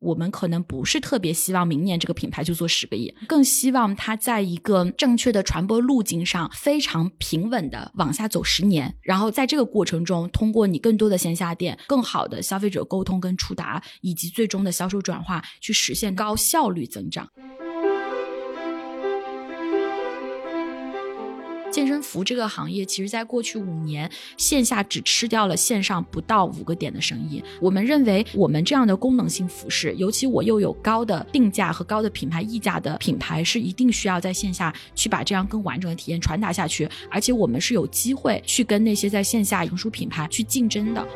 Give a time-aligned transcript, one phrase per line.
[0.00, 17.28] 我们可能不是特别希望明年这个品牌就做十个亿，更希望它在一个正确的传播路径上非常平稳的往下走十年，然后在这个过程中，通过你更多的线下店、更好的消费者沟通跟触达，以及最终的销售转化，去实现高效率增长。
[21.70, 27.42] 健身服这个行业，其实在过去五年，线下只吃掉了线上不到五个点的生意。
[27.60, 36.88] 我们认为，我们这样的功能性服饰，尤其我又有高的定价和高的品牌溢价的品牌，是一定需要在线下去把这样更完整的体验传达下去。
[37.10, 41.06] 而且，我们是有机会去跟那些在线下成熟品牌去竞争的。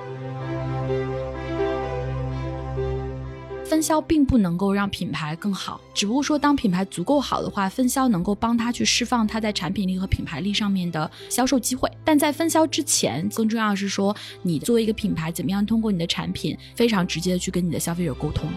[3.74, 11.91] 分销并不能够让品牌更好，只不过说当品牌足够好的话，分销能够帮他去释放他在产品力和品牌力上面的销售机会。
[12.05, 18.48] 但在分销之前，更重要是说，你作为一个品牌，怎么样通过你的产品非常直接的去跟你的消费者沟通。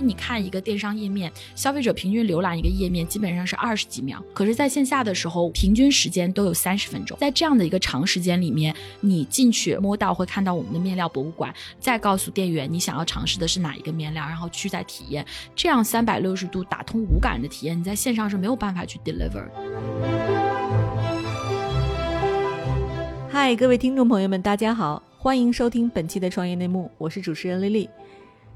[0.00, 7.18] 你看一个电商页面，消费者平均浏览一个页面基本上是二十几秒，可是在线下的时候，平均时间都有三十分钟。
[7.18, 19.44] 在这样的一个长时间里面，你进去摸到会看到我们的面料博物馆，再告诉店员你想要尝试的是哪一个面料，然后去再体验，这样三百六十度打通无感的体验，你在线上是没有办法去 deliver。
[23.30, 27.88] 嗨，各位听众朋友们，大家好，欢迎收听本期的创业内幕，我是主持人丽丽。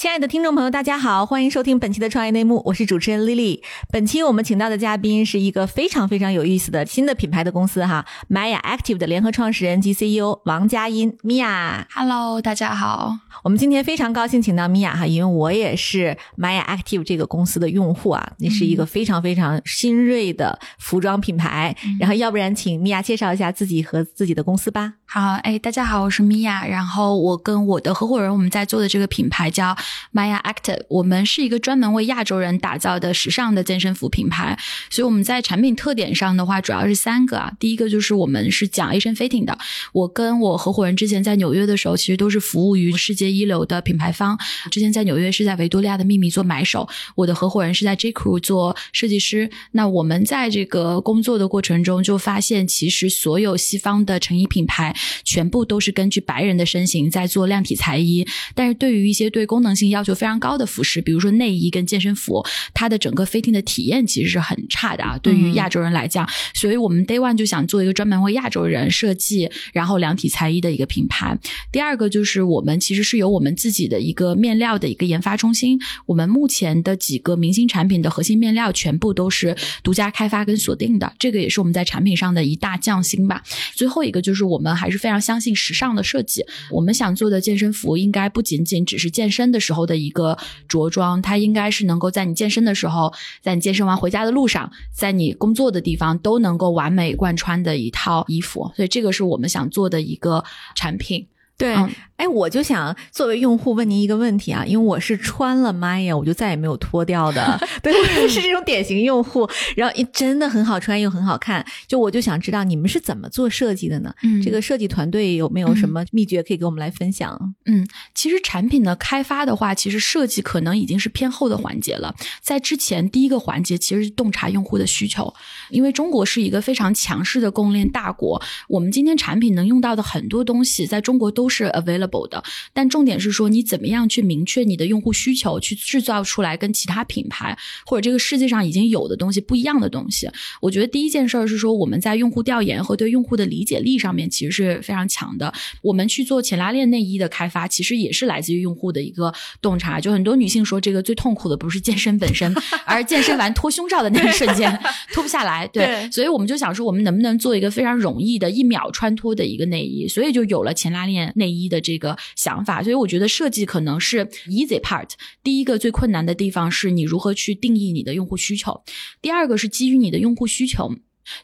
[0.00, 3.62] 亲爱的听众朋友，大家好，欢迎收听本期的创业内幕，我是主持人丽丽。
[3.92, 11.86] 本期我们请到的嘉宾是一个非常非常有意思的新的品牌的公司哈，Maya Active 的联合创始人及 CEO 王佳音米娅。
[11.94, 13.14] Hello，大家好。
[13.42, 21.76] 我们今天非常高兴请到米娅哈，因为我也是 Maya Active 这个公司的用户啊，那是一个非常非常新锐的服装品牌。
[21.98, 24.94] 然后，要不然请米娅介绍一下自己和自己的公司吧。
[25.04, 26.66] 好，哎，大家好，我是米娅。
[26.66, 29.76] 然后我跟我的合伙人我们在做的这个品牌叫
[30.12, 34.58] Maya Active，我们是一个专门为亚洲人打造的时尚的健身服品牌。
[34.90, 37.52] 所以我们在产品特点上的话，主要是三个啊。
[37.58, 39.56] 第一个就是我们是讲 Asian fitting 的。
[39.92, 44.38] 我跟我合伙人之前在纽约的时候，其实都是服务于世界一流的品牌方。
[44.70, 49.50] 之前在纽约是在维多利亚的秘密做买手，我的合伙人是在 J Crew 做设计师。
[49.72, 54.94] 那我们在这个工作的过程中，就发现其实所有西方的成衣品牌。
[55.24, 65.18] 全部都是根据白人的身形在做量体裁衣，但是对于一些对功能性性要求非常高的服饰，比如说内衣跟健身服，它的整个 fitting 的体验其实是很差的啊。
[65.22, 71.36] 对于亚洲人来讲，所以我们 Day One 就想做一个专门为亚洲人设计，然后量体裁衣的一个品牌。
[71.72, 83.42] 第二个就是我们其实是有我们自己的一个面料的一个研发中心，我们目前的几个明星产品的核心面料全部都是独家开发跟锁定的，这个也是我们在产品上的一大匠心吧。
[83.74, 86.44] 最后一个就是我们还是非常相信时尚的设计。
[86.70, 90.36] 我们想做的健身服应该不仅仅只是健身的时候的一个
[90.66, 98.72] 着装，它应该是能够在你健身的时候，在你健身完回家的路上，在你工作的地方都能够完美贯穿的一套衣服。
[98.74, 100.42] 所以这个是我们想做的一个
[100.74, 101.24] 产品。
[101.60, 101.74] 对，
[102.16, 107.92] 哎，我就想作为用户问您一个问题啊，因为我是穿了 Maya，我就再也没有脱掉的， 对，
[108.26, 109.46] 是这种典型用户。
[109.76, 114.10] 然后真的很好穿又很好看，就我就想知道你们是怎么做设计的呢？
[114.22, 117.54] 嗯，这个设计团队有没有什么秘诀可以给我们来分享？
[117.66, 122.14] 嗯，其实产品的开发的话，其实设计可能已经是偏后的环节了。
[122.40, 125.30] 在之前第一个环节其实是洞察用户的需求，
[125.68, 131.49] 因为中国是一个非常强势的供应链大国，我们今天产品能用到的很多东西，在中国都。
[131.50, 140.30] 是 available 的，但重点是说你怎么样去明确你的用户需求，去制造出来跟其他品牌或者这个世界上已经有的东西不一样的东西。
[140.60, 145.52] 我觉得第一件事儿是说我们在用户调研和对用户的理解力上面其实是非常强的。
[145.82, 150.00] 我们去做前拉链内衣的开发，其实也是来自于用户的一个洞察。
[150.00, 152.54] 就很多女性说，这个最痛苦的不是健身本身，
[152.86, 154.78] 而是健身完脱胸罩的那一瞬间
[155.12, 155.66] 脱不下来。
[155.68, 160.06] 对，所以我们就想说，我们能不能做一个非常容易的一秒穿脱的一个内衣？
[160.06, 161.32] 所以就有了前拉链。
[161.40, 165.08] 内衣的这个想法，所以我觉得设计可能是 easy part。
[165.42, 168.84] 第一个最困难的地方是你如何去定义你的用户需求，
[169.20, 170.94] 第二个是基于你的用户需求。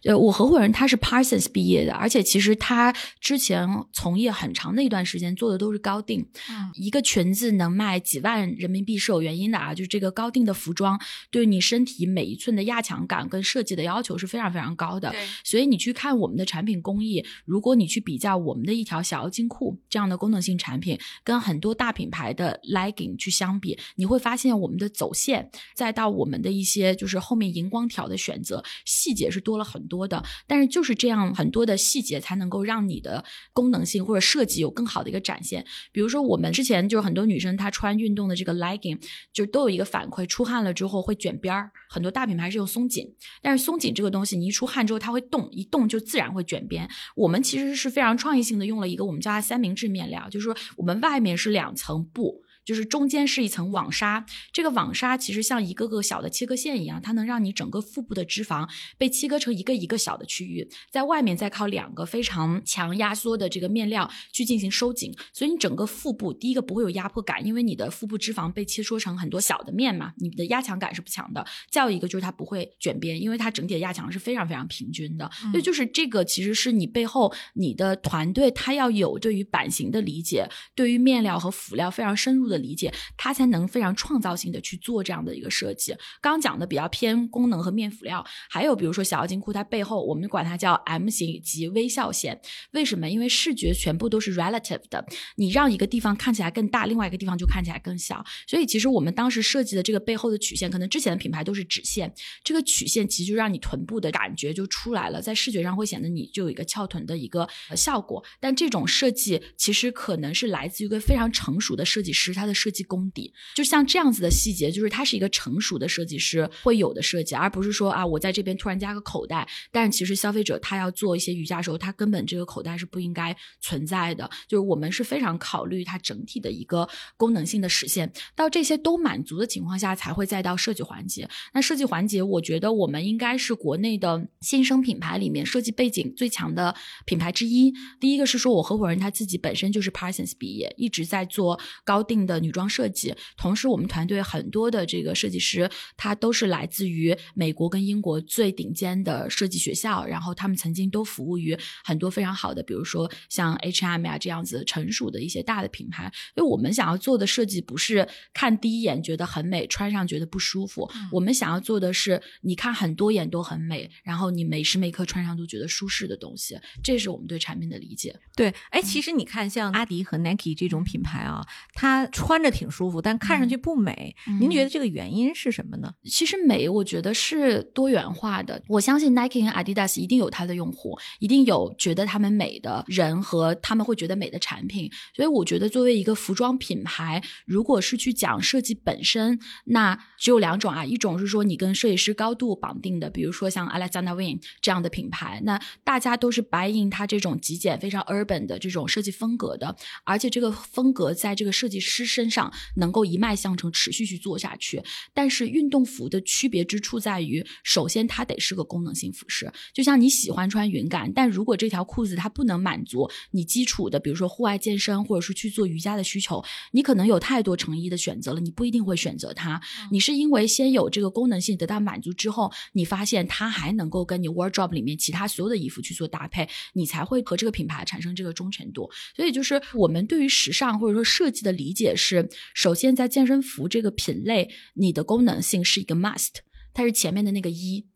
[0.05, 6.27] 呃，我合伙人他是 Parsons 毕业的，而且其实他之前从业很长的一段时间做的都是高定。
[6.51, 11.01] 嗯一个裙子能卖几万人民币是有原因的啊，就是这个高定的服装
[11.31, 15.15] 对你身体每一寸的压强感跟设计的要求是非常非常高的。
[15.45, 30.23] 所以你去看我们的产品工艺，如果你去比较我们的一条小腰金裤这样的功能性产品，跟很多大品牌的 legging 去相比，你会发现我们的走线，再到我们的一些就是后面荧光条的选择，细节是多了很很多的。
[30.47, 35.65] 但是就是这样很多的细节，才能够让你的功能性或者设计有更好的一个展现。
[35.93, 38.99] 比如说我们之前就是很多女生她穿运动的这个 legging，
[39.33, 41.71] 就都有一个反馈，出汗了之后会卷边儿。
[41.89, 46.89] 很多大品牌是用松紧，但是松紧这个东西，你一出汗之后它会动，一动就自然会卷边。
[47.15, 52.43] 我们其实是非常创意性的用了一个我们叫它三明治面料，就是说我们外面是两层布。
[52.67, 58.69] 就是中间是一层网纱，这个网纱其实像一个个小的切割线一样，它能让你整个腹部的脂肪
[58.99, 71.47] 被切割成一个一个小的区域，在外面再靠两个非常强压缩的这个面料去进行收紧，所以你整个腹部第一个不会有压迫感，因为你的腹部脂肪被切缩成很多小的面嘛，你的压强感是不强的。
[71.71, 85.95] 再有一个就是它不会卷边，因为它整体的压强是非常非常平均的，所以就是这个其实是你背后你的团队它要有对于版型的理解，对于面料和辅料非常深入的理解，它才能非常创造性的去做这样的一个设计。
[86.21, 92.41] 刚讲的比较偏功能和面辅料，还有比如说小腰筋裤，它背后我们管它叫 M 型及微笑线。
[92.73, 93.09] 为什么？
[93.09, 95.05] 因为视觉全部都是 relative 的，
[95.37, 98.25] 你让一个地方看起来更大，另外一个地方就看起来更小。
[98.47, 102.13] 所以其实我们当时设计的这个背后的曲线，可能之前的品牌都是直线，
[102.43, 108.23] 这个曲线其实就让你臀部的感觉就出来了，在视觉上会显得你就有一个翘臀的一个效果。
[108.41, 119.47] 但这种设计其实可能是来自于一个非常成熟的设计师，他的设计功底，就像这样子的细节，就是他是一个成熟的设计师会有的设计，而不是说啊我在这边突然加个口袋。
[119.73, 124.31] 但其实消费者他要做一些瑜伽的时候，他根本这个口袋是不应该存在的。
[124.47, 131.29] 就是我们是非常考虑它整体的一个功能性的实现，到这些都满足的情况下，才会再到设计环节。
[131.53, 137.73] 那设计环节，我觉得我们应该是国内的新生品牌里面设计背景最强的品牌之一。
[137.99, 143.15] 第一个是说我合伙人他自己本身就是 Parsons 毕业，一直在做高定的女装设计。
[143.37, 156.13] 同时，我们团队很多的这个设计师，他都是来自于美国跟英国最顶尖的设计学校，然后他们曾经都服务于很多非常好的，比如说像 H&M 啊这样子成熟的一些大的品牌。
[156.35, 160.91] 因为我们想要做的设计不是看第一眼觉得很美，穿上觉得不舒服。
[161.13, 166.59] 我们想要做的是，你看很多眼都很美，然后你每时每刻穿上都觉得舒适的东西。
[166.83, 168.19] 这是我们对产品的理解。
[168.35, 174.13] 对，哎，其实你看，像阿迪和 Nike 这种品牌啊，它穿着挺舒服，但看上去不美。
[174.41, 175.93] 您觉得这个原因是什么呢？
[176.03, 178.61] 其实美，我觉得是多元化的。
[178.67, 184.91] 我相信 Nike 和 Adidas 一定有它的用户，一定有觉得他们美的人和他们会觉得美的产品。
[185.15, 204.83] 所以我觉得，作为一个服装品牌，如果是去讲设计本身，那只有两种啊，一种是说你跟设计师高度绑定的，比如说像 Alexander Wang 这样的品牌，那大家都是白银它这种极简、非常 urban 的这种设计风格的，而且这个风格在这个设计师身上能够一脉相承，持续去做下去。
[205.13, 219.61] 但是运动服的区别之处在于，首先它得是个功能性服饰，就像你喜欢穿云感，但如果这条裤子它不能满足你基础的，比如说户外健身或者是去做瑜伽的需求，你可能有太多成衣的选择了，你不一定会选择它。
[219.91, 228.91] 你是因为先有这个功能性得到满足之后，你发现它还能够跟你 wardrobe 里面其他所有的衣服去做搭配，你才会和这个品牌产生这个忠诚度。
[229.15, 236.35] 所以就是我们对于时尚或者说设计的理解是，首先在健身服这个品类，你的功能性是一个 must，
[236.75, 237.87] 它是前面的那个一。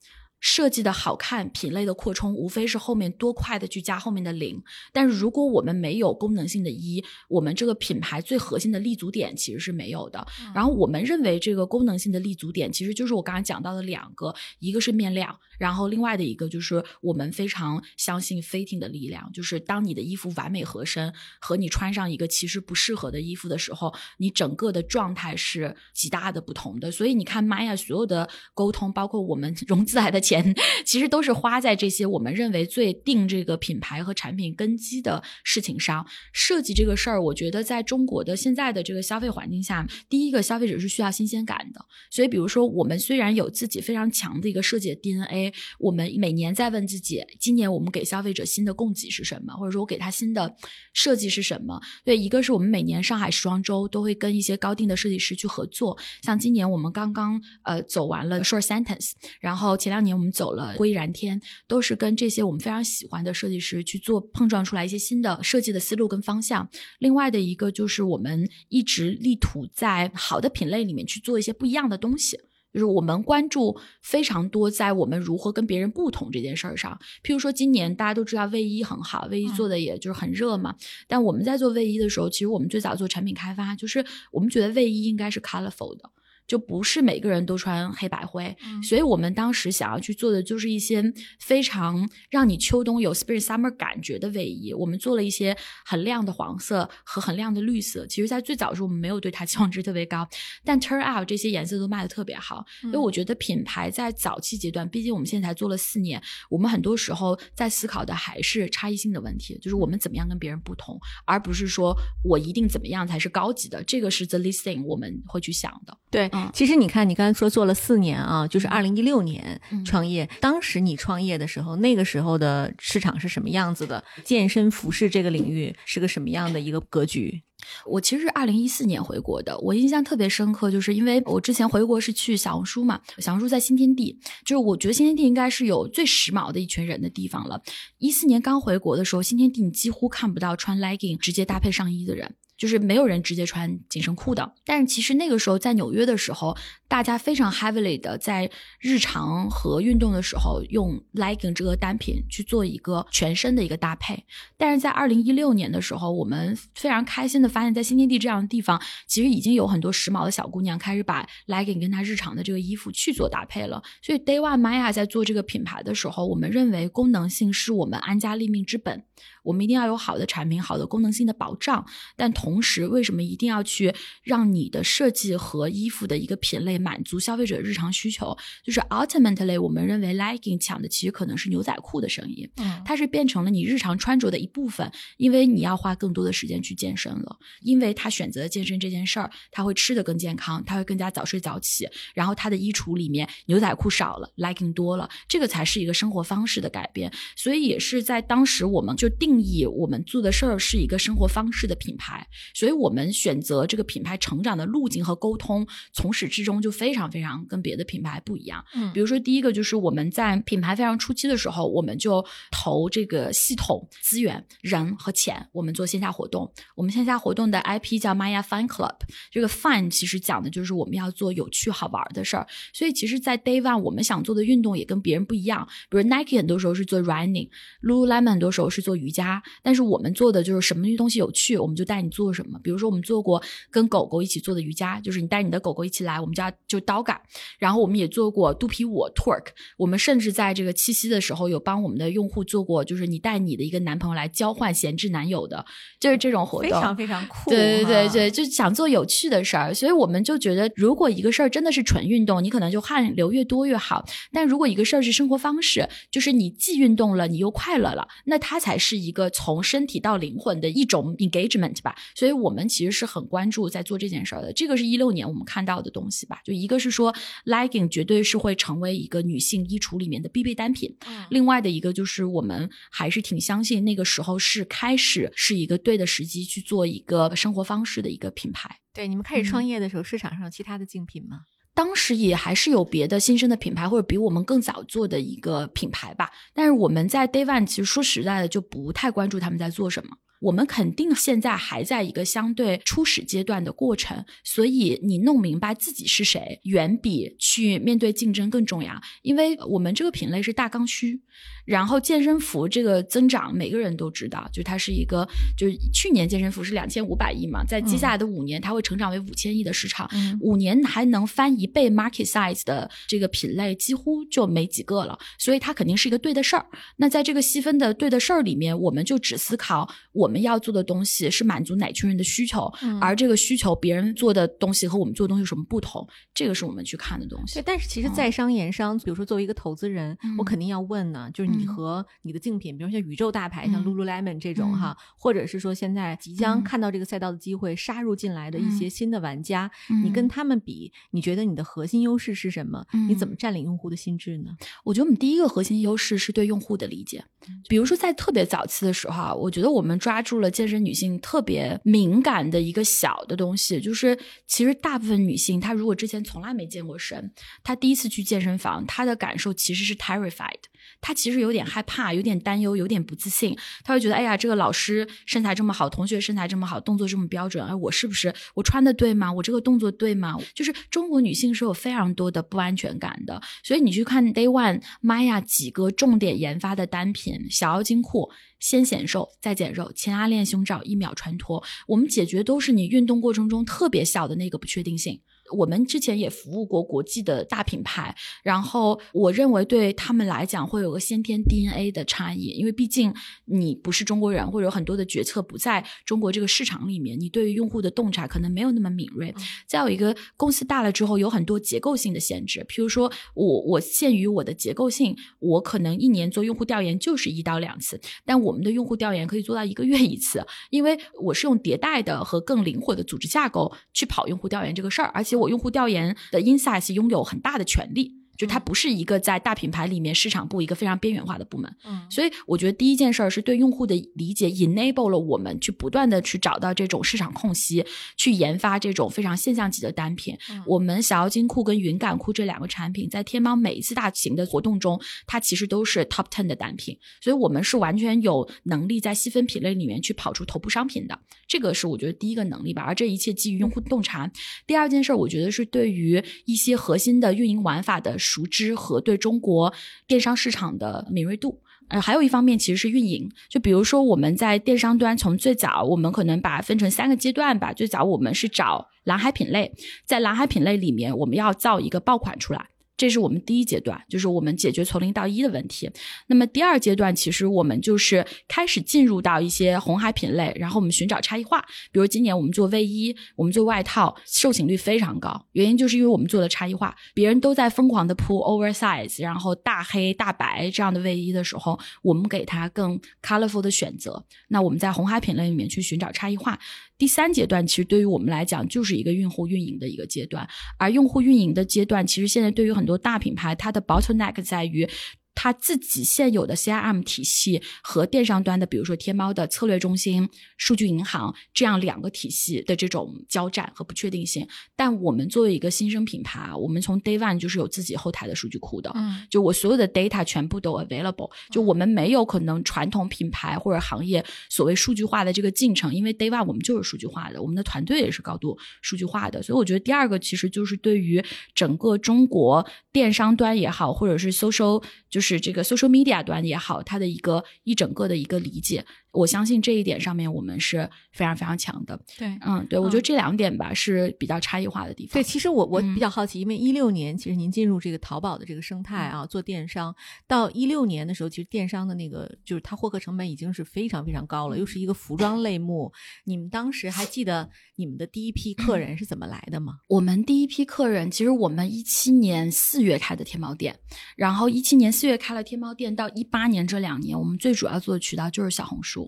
[0.41, 4.61] 设计的好看，品类的扩充，无非是后面多快的去加后面的零。
[4.93, 10.27] 但是如果我们没有功能性的一，我们这个品牌最核心的立足点其实是没有的。
[10.55, 26.91] 然后我们认为这个功能性的立足点，其实就是我刚刚讲到的两个，一个是面料，然后另外的一个就是我们非常相信 fitting 的力量，就是当你的衣服完美合身，和你穿上一个其实不适合的衣服的时候，你整个的状态是极大的不同的。
[26.91, 30.55] 所以你看，Maya 所有的沟通，包括我们融资来的钱。
[30.87, 36.07] 其实都是花在这些我们认为最定这个品牌和产品根基的事情上。
[36.33, 41.85] 设计这个事儿，我觉得在中国的现在的这个消费环境下，第一个消费者是需要新鲜感的。
[42.11, 50.55] 所以，比如说我们虽然有自己非常强的一个设计的 DNA，我们每年在问自己，今年我们给消费者新的供给是什么，或者说我给他新的
[50.93, 51.81] 设计是什么？
[52.05, 60.20] 对，一个是我们每年上海时装周都会跟一些高定的设计师去合作，像今年我们刚刚呃走完了 Short Sentence，然后前两年。
[60.21, 66.69] 我们走了灰然天，都是跟这些我们非常喜欢的设计师去做碰撞出来一些新的设计的思路跟方向。
[66.99, 72.39] 另外的一个就是我们一直力图在好的品类里面去做一些不一样的东西。
[72.73, 76.97] 就是我们关注非常多在我们如何跟别人不同这件事儿上。
[77.25, 80.77] 譬如说，今年大家都知道卫衣很好，卫衣做的也就是很热嘛。
[81.09, 86.11] 但我们在做卫衣的时候，其实我们最早做产品开发，就是我们觉得卫衣应该是 colorful 的。
[86.51, 91.01] 就不是每个人都穿黑白灰，所以我们当时想要去做的就是一些
[91.39, 94.75] 非常让你秋冬有 spring summer 感觉的卫衣。
[94.75, 98.05] 我们做了一些很亮的黄色和很亮的绿色。
[98.09, 100.29] 其实，在最早的时候，我们没有对它期望值特别高，
[100.65, 102.65] 但 turn out 这些颜色都卖的特别好。
[102.83, 113.85] 因为我觉得品牌在早期阶段，毕竟我们现在才做了四年，我们很多时候在思考的还是差异性的问题，就是我们怎么样跟别人不同，而不是说我一定怎么样才是高级的。
[113.85, 115.97] 这个是 the listing 我们会去想的。
[116.11, 116.29] 对。
[116.53, 120.29] 其实你看，你刚才说做了四年啊，就是二零一六年创业。
[120.41, 124.03] 当时你创业的时候，那个时候的市场是什么样子的？
[124.25, 127.43] 健身服饰这个领域是个什么样的一个格局？
[127.85, 137.61] 我其实是二零一四年回国的，我印象特别深刻，就是因为我之前回国是去小红书嘛，小红书在新天地，就是我觉得新天地应该是有最时髦的一群人的地方了。
[137.99, 142.35] 一四年刚回国的时候，新天地你几乎看不到穿 legging 直接搭配上衣的人。
[142.61, 146.55] 就是没有人直接穿紧身裤的，但是其实那个时候在纽约的时候，
[146.87, 154.27] 大家非常 heavily 的在日常和运动的时候用 legging 这个单品去做一个全身的一个搭配。
[154.59, 163.83] 但是在二零一六年的时候，我们非常开心的发现，在新天地这样的地方，其实已经有很多时髦的小姑娘开始把 legging 跟她日常的这个衣服去做搭配了。
[164.03, 169.03] 所以 Day One Maya 在做这个品牌的时候，我们认为功能性是我们安家立命之本。
[169.43, 178.35] 我们一定要有好的产品，好的功能性的保障，但同时，为什么一定要去让你的设计和衣服的一个品类满足消费者日常需求？
[178.65, 199.31] 就是 ultimately，我们认为 legging 抢的其实可能是牛仔裤的生意，嗯，它是变成了你日常穿着的一部分，因为你要花更多的时间去健身了，因为他选择健身这件事儿，他会吃的更健康，他会更加早睡早起，然后他的衣橱里面牛仔裤少了，legging 多了，这个才是一个生活方式的改变，所以也是在当时我们就定。
[199.31, 208.65] 定义我们做的事儿是一个生活方式的品牌，所以我们选择这个品牌成长的路径和沟通，从始至终就非常非常跟别的品牌不一样。
[208.75, 216.51] 嗯，比如说第一个就是我们在品牌非常初期的时候，我们就投这个系统资源、人和钱，我们做线下活动。
[216.75, 218.97] 我们线下活动的 IP 叫 Maya Fun Club，
[219.31, 222.47] 这个 Fun 其实讲的就是我们要做有趣好玩的事儿。
[222.73, 229.43] 所以其实，在 Day One 我们想做的运动也跟别人不一样，比如 Nike 很多时候是做 Running，Lululemon 很多时候是做瑜伽。
[229.63, 232.59] 但是我们做的就是什么东西有趣，我们就带你做什么。
[232.63, 237.21] 比如说，我们做过跟狗狗一起做的瑜伽，就是你带你的狗狗一起来，我们家就刀感。
[237.59, 239.47] 然后我们也做过肚皮舞 twerk，
[239.79, 245.65] 我们甚至在这个七夕的时候有帮我们的用户做过，就是你带你的一个男朋友来交换闲置男友的，
[245.99, 247.51] 就是这种活动，非常非常酷。
[247.51, 254.05] 对对对对，就想做有趣的事儿，所以我们就觉得，如果一个事儿真的是纯运动，你可能就汗流越多越好。
[254.33, 264.53] 但如果一个事儿是生活方式，就是你既运动了，你又快乐了，那它才是一个从身体到灵魂的一种 engagement 吧，所以我们其实是很关注在做这件事儿的。
[264.53, 267.15] 这个是一六年我们看到的东西吧，就一个是说
[267.47, 270.97] legging 绝对是会成为一个女性衣橱里面的必备单品，
[271.31, 278.79] 另外的一个就是我们还是挺相信那个时候是开始是一个对的时机去做一个生活方式的一个品牌。
[278.93, 281.41] 对，你们开始创业的时候，市场上其他的竞品吗？
[281.73, 286.29] 当时也还是有别的新生的品牌，或者比我们更早做的一个品牌吧。
[286.53, 290.17] 但是我们在 Day One 其实说实在的就不太关注他们在做什么。
[290.41, 299.01] 我们肯定现在还在一个相对初始阶段的过程，所以你弄明白自己是谁，远比去面对竞争更重要。
[299.23, 301.21] 因为我们这个品类是大刚需。
[301.67, 316.67] 然后健身服这个增长，每个人都知道，就它是一个，就是去年健身服是两千五百亿嘛，在接下来的五年，它会成长为五千亿的市场，五年还能翻一倍 market size 的这个品类几乎就没几个了，所以它肯定是一个对的事儿。
[316.97, 322.65] 那在这个细分的对的事儿里面，我们就只思考我们要做的东西是满足哪群人的需求，
[323.01, 327.55] 而这个需求别人做的东西和我们做的东西有什么不同，这个是我们去看的东西。
[327.55, 331.61] 对，但是其实在商言商，比如说作为一个投资人，我肯定要问呢，就是你。
[331.61, 339.71] 你和你的竞品，比如像宇宙大牌，像 Lululemon 这种哈，或者是说现在即将看到这个赛道的机会杀入进来的一些新的玩家，
[340.03, 342.83] 你跟他们比，你觉得你的核心优势是什么？
[343.07, 344.57] 你怎么占领用户的心智呢？
[344.85, 347.23] 我觉得我们第一个核心优势是对用户的理解。
[347.69, 357.33] 比如说在特别早期的时候，我觉得我们抓抓住了健身女性特别敏感的一个小的东西，就是其实大部分女性，她如果之前从来没健过身，
[357.65, 360.61] 她第一次去健身房，她的感受其实是 terrified。
[361.01, 363.57] 她其实有点害怕，有点担忧，有点不自信。
[363.83, 369.33] 她会觉得，哎呀，这个老师身材这么好，同学身材这么好，动作这么标准，哎，我是不是我穿的对吗？
[369.33, 370.37] 我这个动作对吗？
[370.55, 373.41] 就是中国女性是有非常多的不安全感的。
[373.63, 385.21] 所以你去看 Day One Maya 几个重点研发的单品，小腰精裤，先显瘦再减肉，前拉链胸罩，一秒穿脱，我们解决都是你运动过程中特别小的那个不确定性。
[385.57, 393.13] 我们之前也服务过国际的大品牌，然后我认为对他们来讲会有个先天 DNA 的差异，因为毕竟
[393.47, 399.35] 你不是中国人，或者有很多的决策不在中国这个市场里面，你对于用户的洞察可能没有那么敏锐。
[399.67, 415.40] 再有一个公司大了之后，有很多结构性的限制，譬如说我我限于我的结构性，我可能一年做用户调研就是一到两次，但我们的用户调研可以做到一个月一次，因为我是用迭代的和更灵活的组织架构去跑用户调研这个事儿，而且。
[415.41, 418.20] 我用户调研的 insights 拥有很大的权利。
[418.41, 427.85] 就它不是一个在大品牌里面市场部一个非常边缘化的部门，嗯，所以我觉得第一件事儿是对用户的理解，enable 了我们去不断的去找到这种市场空隙，
[428.17, 430.35] 去研发这种非常现象级的单品。
[430.65, 441.19] 我们小妖精库跟云感库这两个产品，在天猫每一次大型的活动中，它其实都是 top ten 的单品，所以我们是完全有能力在细分品类里面去跑出头部商品的。
[441.47, 444.33] 这个是我觉得第一个能力吧，而这一切基于用户洞察。
[444.67, 448.17] 第二件事儿，我觉得是对于一些核心的运营玩法的。
[448.31, 449.73] 熟知和对中国
[450.07, 453.29] 电商市场的敏锐度，呃，还有一方面其实是运营。
[453.49, 457.73] 就比如说我们在电商端，从最早我们可能把分成三个阶段吧。
[457.73, 459.73] 最早我们是找蓝海品类，
[460.05, 462.69] 在蓝海品类里面，我们要造一个爆款出来。
[463.01, 465.91] 这是我们第一阶段，就是我们解决从零到一的问题。
[466.27, 471.65] 那么第二阶段，其实我们就是开始进入到一些红海品类，然后我们寻找差异化。
[471.91, 476.95] 比如今年我们做卫衣，我们做外套，售罄率非常高，原因就是因为我们做的差异化。
[477.15, 484.23] 别人都在疯狂的铺 oversize，然后大黑大白这样的卫衣的时候，我们给它更 colorful 的选择。
[484.49, 486.59] 那我们在红海品类里面去寻找差异化。
[487.01, 490.47] 第三阶段其实对于我们来讲就是一个用户运营的一个阶段，
[490.79, 494.87] 而用户运营的阶段其实现在对于很多大品牌，它的 bottleneck 在于。
[495.35, 504.47] 它自己现有的 CRM 体系和电商端的，比如说天猫的策略中心、数据银行这样两个体系的这种交战和不确定性。
[504.77, 511.31] 但我们作为一个新生品牌，我们从 Day One 就是有自己后台的数据库的，嗯，就我所有的 data 全部都 available。
[511.51, 519.43] 就我们没有可能传统品牌或者行业所谓数据化的这个进程，因为 Day One 我们就是数据化的，我们的团队也是高度数据化的。
[519.43, 525.31] 所以我觉得第二个其实就是对于整个中国电商端也好，或者是 social 就就。
[525.31, 528.85] 是这个 social media 端也好，它的一个一整个的一个理解。
[529.13, 531.99] 我相信这一点上面我们是非常非常强的。
[532.17, 535.15] 对，嗯，对，我觉得这两点吧是比较差异化的地方。
[535.15, 539.95] 对，其实我我比较好奇，因为一六年其实您进入这个淘宝的这个生态啊，做电商，
[540.27, 545.93] 到一六年的时候，其实电商的那个就是它获客成本已经是非常非常高了，又是一个服装类目。
[546.25, 549.75] 你们当时还记得你们的第一批客人是怎么来的吗？
[549.89, 553.77] 我们第一批客人，其实我们一七年四月开的天猫店，
[554.17, 559.00] 然后一七年四月开了天猫店，到一八年这两年，我们最主要做的渠道就是小红书。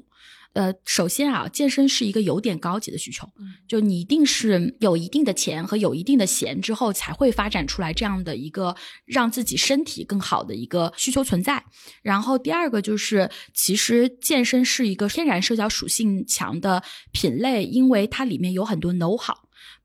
[0.55, 3.27] 呃，首先啊，健身是一个有点高级的需求，
[3.67, 8.77] 就你一定是有一定的钱和有一定的闲之后，才会发展出来这样的一个
[9.07, 11.65] 让自己身体更好的一个需求存在。
[12.03, 19.35] 然后第二个就是，其实健身是一个天然社交属性强的品类，因为它里面有很多 know how，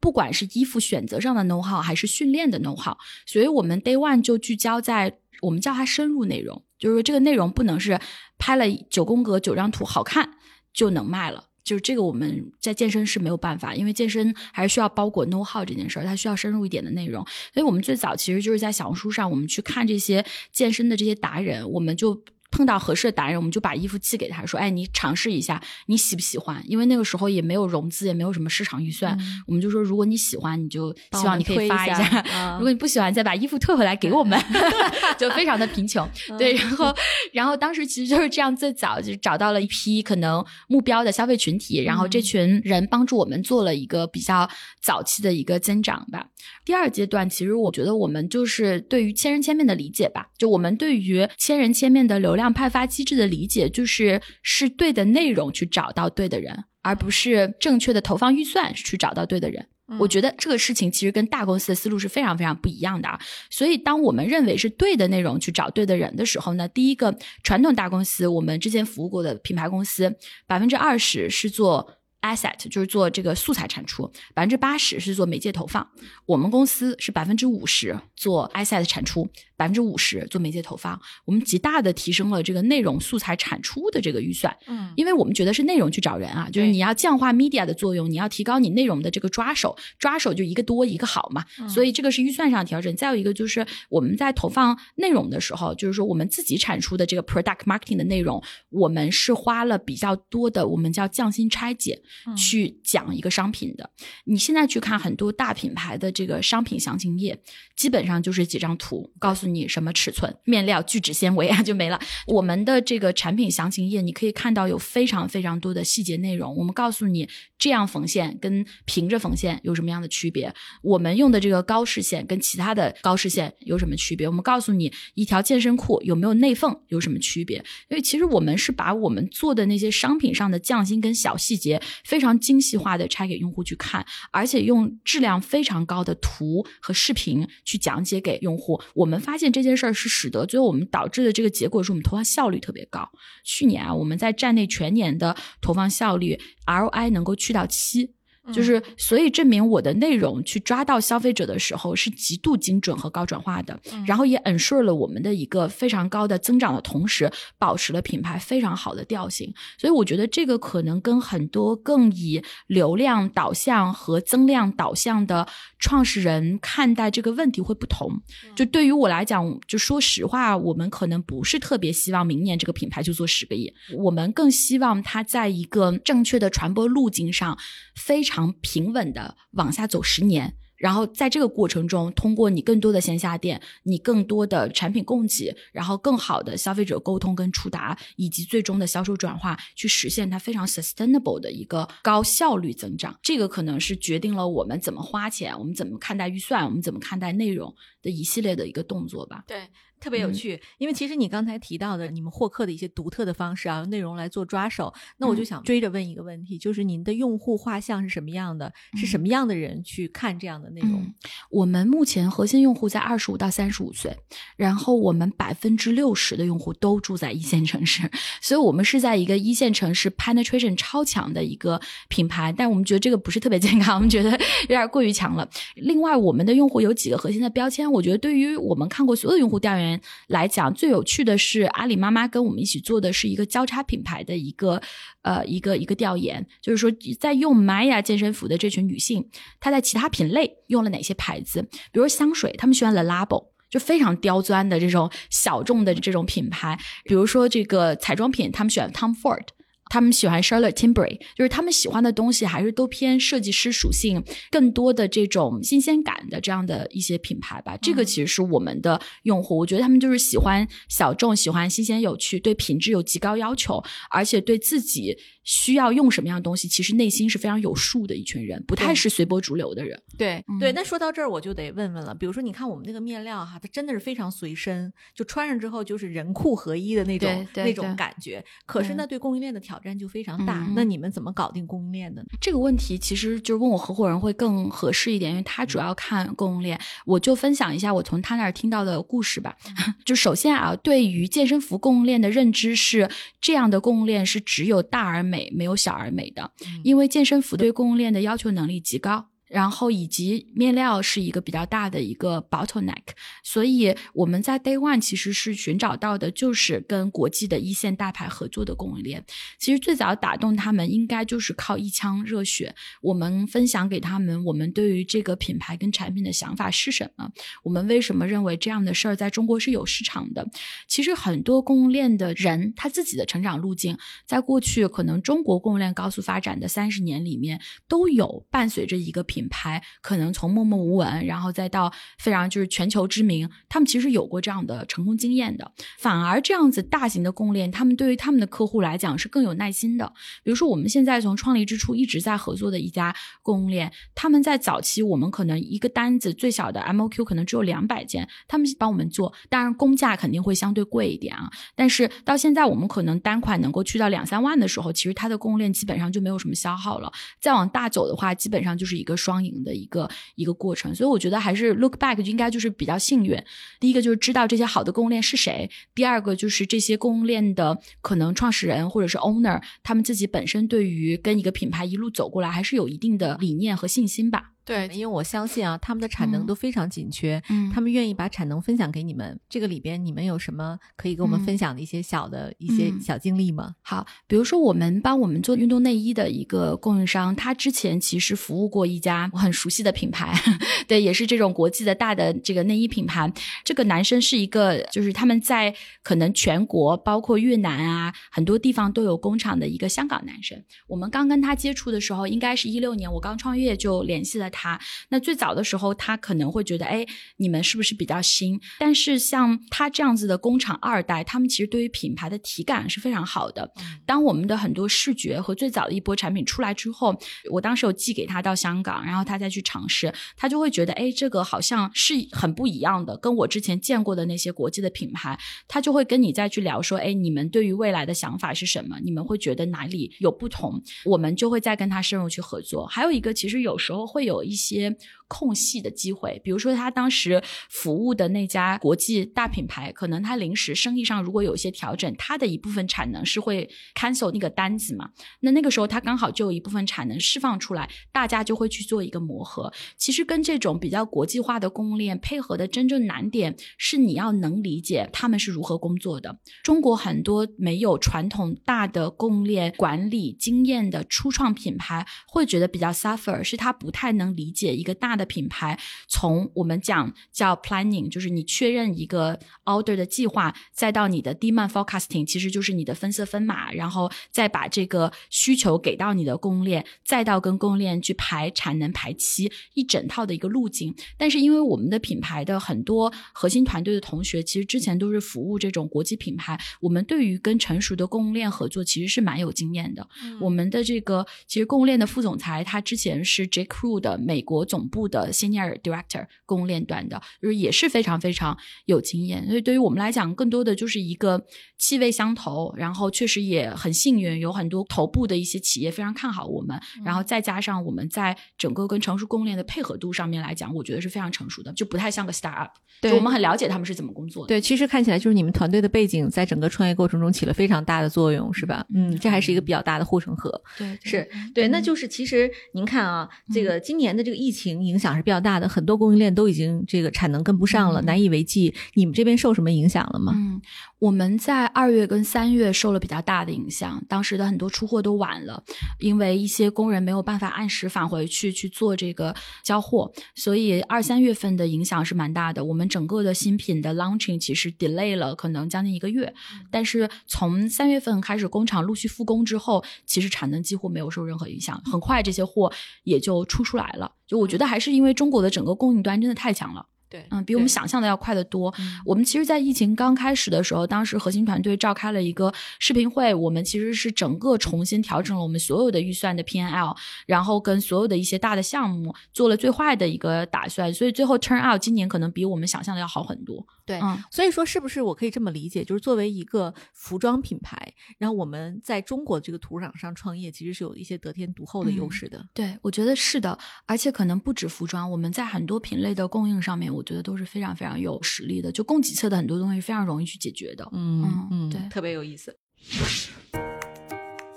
[0.02, 8.00] 不管是衣服选择上的 know how，还是训练的 know how，所以我们 day one 就聚焦在我们叫它深入内容，就是说这个内容不能是
[8.38, 10.32] 拍了九宫格九张图好看。
[10.74, 17.26] 就能卖了，就是这个我们在健身是没有办法，因为健身还是需要包裹 know how 这件事儿，它需要深入一点的内容。
[17.52, 22.24] 所以我们最早其实就是在小红书上，我们去看这些健身的这些达人，我们就。
[22.50, 32.24] 碰到合适的达人，我们就把衣服寄给他，说：“哎，你尝试一下，你喜不喜欢？”因为那个时候也没有融资，也没有什么市场预算，我们就说：“如果你喜欢，你就希望你可以发一下；
[32.58, 34.40] 如果你不喜欢，再把衣服退回来给我们。”
[35.18, 36.08] 就非常的贫穷，
[36.38, 36.54] 对。
[36.54, 36.96] 然后，
[37.34, 44.48] 然后当时其实就是这样，最早就找到了一批可能目标的消费群体，然后这群人帮助我们做了一个比较
[44.82, 46.28] 早期的一个增长吧。
[46.64, 59.68] 第二阶段，其实我觉得我们就是对于千人千面的理解吧，就我们对于千人千面的流量派发机制的理解，就是是对的内容去找到对的人，而不是正确的投放预算去找到对的人。
[60.00, 63.18] 我觉得这个事情其实跟大公司的思路是非常非常不一样的啊。
[63.50, 70.14] 所以，当我们认为是对的内容去找对的人的时候呢，第一个传统大公司，我们之前服务过的品牌公司，
[70.46, 71.97] 百分之二十是做。
[72.22, 75.88] Asset 就是做这个素材产出，百分之八十是做媒介投放。
[76.26, 81.00] 我们公司是百分之五十做 asset 产出，百分之五十做媒介投放。
[81.26, 84.56] 我们极大的提升了这个内容素材产出的这个预算。
[84.68, 91.46] 嗯，因为我们觉得是内容去找人啊，就是你要降化 media 的作用，你要提高你内容的这个抓手，抓手就一个多一个好嘛。
[91.70, 92.94] 所以这个是预算上调整。
[92.96, 102.02] 再有一个就是我们在投放内容的时候，就是说我们自己产出的这个 product marketing 的内容，我们是花了比较多的，我们叫匠心拆解。
[102.36, 103.90] 去讲一个商品的，
[104.26, 107.40] 你现在去看很多大品牌的这个商品详情页，
[107.76, 112.00] 基本上就是几张图，告诉你什么尺寸、面料、聚酯纤维啊，就没了。
[112.28, 116.56] 我们的这个产品详情页，你可以看到有非常非常多的细节内容。
[116.56, 120.54] 我们告诉你，这样缝线跟平着缝线有什么样的区别？
[120.82, 124.28] 我们用的这个高视线跟其他的高视线有什么区别？
[124.28, 127.58] 我们告诉你，一条健身裤有没有内缝有什么区别？
[127.90, 131.82] 因为其实我们是把我们做的那些商品上的匠心跟小细节。
[132.04, 138.82] 非常精细化的拆给用户去看，而且用质量非常高的图和视频去讲解给用户。
[138.94, 143.10] 我们发现这件事儿是使得最后我们导致的这个结果是我们投放效率特别高。
[143.44, 148.17] 去年啊，我们在站内全年的投放效率 ROI 能够去到七。
[148.54, 159.54] 就是，所以证明我的内容去抓到消费者的时候是极度精准和高转化的，然后也 ensure 了我们的一个非常高的增长的同时，保持了品牌非常好的调性。
[159.78, 165.46] 所以我觉得这个可能跟很多更以流量导向和增量导向的
[165.78, 168.10] 创始人看待这个问题会不同。
[168.56, 177.58] 就对于我来讲，就说实话，我们可能不是特别希望明年这个品牌就做十个亿，我们更希望它在一个正确的传播路径上
[177.94, 178.37] 非常。
[178.38, 193.18] 常平稳的往下走十年，然后在这个过程中，通过你更多的线下店，你更多的产品供给，然后更好的消费者沟通跟触达，以及最终的销售转化，去实现它非常 sustainable 的一个高效率增长。
[193.24, 197.74] 这个可能是决定了我们怎么花钱，我们怎么看待预算，我们怎么看待内容
[198.08, 199.44] 的一系列的一个动作吧。
[199.46, 199.68] 对。
[200.00, 208.72] 特别有趣，因为其实你刚才提到的你们获客的一些独特的方式啊，用内容来做抓手，那我就想追着问一个问题，就是您的用户画像是什么样的？
[208.96, 211.12] 是什么样的人去看这样的内容？
[211.50, 214.16] 我们目前核心用户在二十五到三十五岁，
[214.56, 218.08] 然后我们百分之六十的用户都住在一线城市，
[218.40, 225.50] 所以我们是在一个一线城市 penetration 超强的一个品牌，但我们觉得这个不是特别健康，我们觉得有点过于强了。
[225.74, 230.00] 另外，我们的用户有几个核心的标签，我觉得对于我们看过所有用户调研。
[230.28, 234.82] 来讲，最有趣的是阿里妈妈跟我们一起做的是一个交叉品牌的一个
[235.24, 239.28] 呃一个一个调研，就是说在用 Maya 健身服的这群女性，
[239.60, 241.62] 她在其他品类用了哪些牌子？
[241.92, 249.48] 比如香水，她们喜欢 The Labo，就非常刁钻的这种小众的这种品牌；比如说这个彩妆品，她们喜欢 Tom Ford。
[249.90, 257.78] 他们喜欢 Charlotte Tilbury，就是他们喜欢的东西还是都偏设计师属性，更多的这种新鲜感的这样的一些品牌吧。
[257.82, 265.18] 这个其实是我们的用户，我觉得他们就是喜欢小众，喜欢新鲜有趣，对品质有极高要求，而且对自己。
[265.48, 269.98] 需要用什么样的东西，其实内心是非常有数的一群人，不太是随波逐流的人。
[270.18, 272.14] 对对，那说到这儿，我就得问问了。
[272.14, 278.44] 比如说，你看我们那个面料哈，它真的是非常随身，就穿上之后就是人裤合一的那种那种感觉。
[278.66, 280.68] 可是那，对供应链的挑战就非常大。
[280.76, 282.28] 那你们怎么搞定供应链的呢？
[282.42, 286.78] 这个问题其实就是问我合伙人会更合适一点，因为他主要看供应链。
[287.06, 289.56] 我就分享一下我从他那儿听到的故事吧。
[290.04, 295.37] 就首先啊，对于健身服供应链的认知是，这样的供应链是只有大而美。
[295.38, 296.52] 美没有小而美的，
[296.84, 299.30] 因为健身服对供应链的要求能力极高。
[299.48, 303.04] 然后以及面料是一个比较大的一个 bottleneck，
[303.44, 309.24] 所以我们在 day one 其实是寻找到的就是跟国际的一线大牌合作的供应链。
[309.58, 312.76] 其实最早打动他们应该就是靠一腔热血。
[313.02, 317.32] 我们分享给他们我们对于这个品牌跟产品的想法是什么，
[317.64, 320.46] 我们为什么认为这样的事儿在中国是有市场的。
[320.88, 329.37] 其实很多供应链的人他自己的成长路径，在过去可能中国供应链高速发展的三十年里面，都有伴随着一个品。
[329.38, 335.72] 品牌可能从默默无闻，然后再到非常就是全球知名，他们其实有过这样的成功经验的。
[336.00, 340.12] 反而这样子大型的供应链，他们对于他们的客户来讲是更有耐心的。
[340.44, 351.48] 比如说，我们现在从创立之初一直在合作的一家供应链，他们在早期我们可能一个单子最小的 MOQ 可能只有两百件，他们帮我们做，当然工价肯定会相对贵一点啊。
[351.76, 357.12] 但是到现在我们可能单款能够去到两三万的时候，其实它的供应链基本上就没有什么消耗了。
[357.40, 359.18] 再往大走的话，基本上就是一个。
[359.28, 360.96] 双赢的一个一个过程。
[360.96, 363.38] 所以我觉得还是 look back 应该就是比较幸运。
[363.82, 374.54] 第一个就是知道这些好的供应链是谁，第二个就是这些供应链的可能创始人或者是 owner 他们自己本身对于跟一个品牌一路走过来还是有一定的理念和信心吧。
[374.68, 379.40] 对，因为我相信啊，他们的产能都非常紧缺，嗯他们愿意把产能分享给你们。
[379.48, 383.76] 这个里边你们有什么可以跟我们分享的一些小的、一些嗯小经历吗？
[383.82, 390.34] 好，比如说我们帮我们做运动内衣的一个供应商，他之前其实服务过一家我很熟悉的品牌，
[390.86, 393.32] 对，也是这种国际的大的这个内衣品牌。
[393.64, 400.62] 这个男生是一个，就是他们在可能全国，包括越南啊，很多地方都有工厂的一个香港男生。
[400.88, 404.80] 我们刚跟他接触的时候，应该是一六年，我刚创业就联系了他。
[405.10, 407.06] 那最早的时候，他可能会觉得，哎，
[407.38, 408.60] 你们是不是比较新？
[408.80, 413.72] 但是像他这样子的工厂二代，他们其实对于品牌的体感是非常好的。
[414.06, 417.16] 当我们的很多视觉和最早的一波产品出来之后，
[417.52, 428.98] 我当时有寄给他到香港，然后他再去尝试，他就会觉得，哎，这个好像是很不一样的，跟我之前见过的那些国际的品牌，他就会跟你再去聊说，哎，你们对于未来的想法是什么？
[429.04, 430.82] 你们会觉得哪里有不同？
[431.06, 432.88] 我们就会再跟他深入去合作。
[432.88, 434.96] 还有一个，其实有时候会有一些
[435.28, 445.10] 空隙的机会，比如说他当时服务的那家国际大品牌，可能他临时生意上如果有一些调整，他的一部分产能是会 cancel 那个单子嘛。
[445.42, 449.72] 那那个时候他刚好就有一部分产能释放出来，大家就会去做一个磨合。
[449.98, 456.40] 其实跟这种比较国际化的供应链配合的真正难点是你要能理解他们是如何工作的。
[456.64, 465.78] 中国很多没有传统大的供应链管理经验的初创品牌会觉得比较 suffer，是他不太能理解一个大的品牌
[466.08, 480.94] 从我们讲叫 planning，就是你确认一个 order 的计划，再到你的 demand forecasting，其实就是你的分色分码，然后再把这个需求给到你的供应链，再到跟供应链去排产能排期，一整套的一个路径。
[481.18, 490.08] 但是因为我们的品牌的很多核心团队的同学，其实之前都是服务这种国际品牌，我们对于跟成熟的供应链合作其实是蛮有经验的。
[490.40, 499.48] 我们的这个其实供应链的副总裁，他之前是 J Crew 的美国总部的 Senior Director 供应链端的，就是也是非常非常有经验。
[499.48, 501.46] 所以对于我们来讲，更多的就是一个
[501.78, 512.72] 气味相投，然后确实也很幸运，有很多头部的一些企业非常看好我们，然后再加上我们在整个跟成熟供应链的配合度上面来讲，我觉得是非常成熟的，就不太像个 startup。
[513.00, 514.48] 对我们很了解他们是怎么工作的。
[514.48, 518.84] 对，其实看起来就是你们团队的背景在整个创业过程中起了非常大的作用，是吧？
[518.92, 520.50] 嗯，这还是一个比较大的护城河。
[520.76, 528.74] 对，对是对，那就是其实您看啊，这个今年的这个疫情影响是比较大的，很多供应链都已经这个产能跟不上了，嗯难以为继。
[528.94, 530.34] 你们这边受什么影响了吗？
[530.36, 530.62] 嗯，
[531.00, 535.64] 我们在二月跟三月受了比较大的影响，当时的很多出货都晚了，
[536.00, 542.66] 因为一些工人没有办法按时返回去去做这个交货，所以二三月份的影响是蛮大的。
[542.66, 546.34] 我们整个的新品的 launching 其实 delay 了可能将近一个月，
[546.72, 554.12] 但是从三月份开始工厂陆续复工之后，其实产能几乎没有受任何影响，很快这些货也就出出来了。
[554.26, 556.88] 就我觉得还是因为中国的整个供应端真的太强了。
[557.10, 558.74] 对嗯，比我们想象的要快得多。
[558.80, 573.66] 嗯我们其实，在疫情刚开始的时候，当时核心团队召开了一个视频会，我们其实是整个重新调整了我们所有的预算的 P N L，然后跟所有的一些大的项目做了最坏的一个打算，所以最后 turn out 今年可能比我们想象的要好很多。
[573.86, 582.46] 对嗯，所以说，是不是我可以这么理解，就是作为一个服装品牌，然后我们在中国这个土壤上创业，其实是有一些得天独厚的优嗯势的。
[582.54, 590.90] 对，我觉得是的，而且可能不止服装，我们在很多品类的供应上面，我觉得都是非常非常有实力的，就供给侧的很多东西非常容易去解决的。
[590.92, 592.58] 嗯嗯对特别有意思。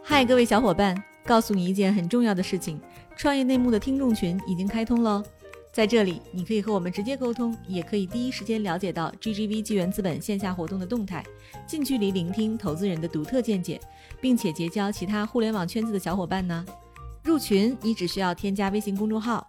[0.03, 2.81] 嗨，各位小伙伴，告诉你一件很重要的事情：
[3.17, 5.23] 创业内幕的听众群已经开通喽。
[5.73, 11.25] 在这里，你可以和我们直接沟通，也可以第一时间了解到 GGV 纪元资本线下活动的动态，
[11.65, 13.81] 近距离聆听投资人的独特见解，
[14.21, 16.65] 并且结交其他互联网圈子的小伙伴呢。
[17.23, 19.49] 入群，你只需要添加微信公众号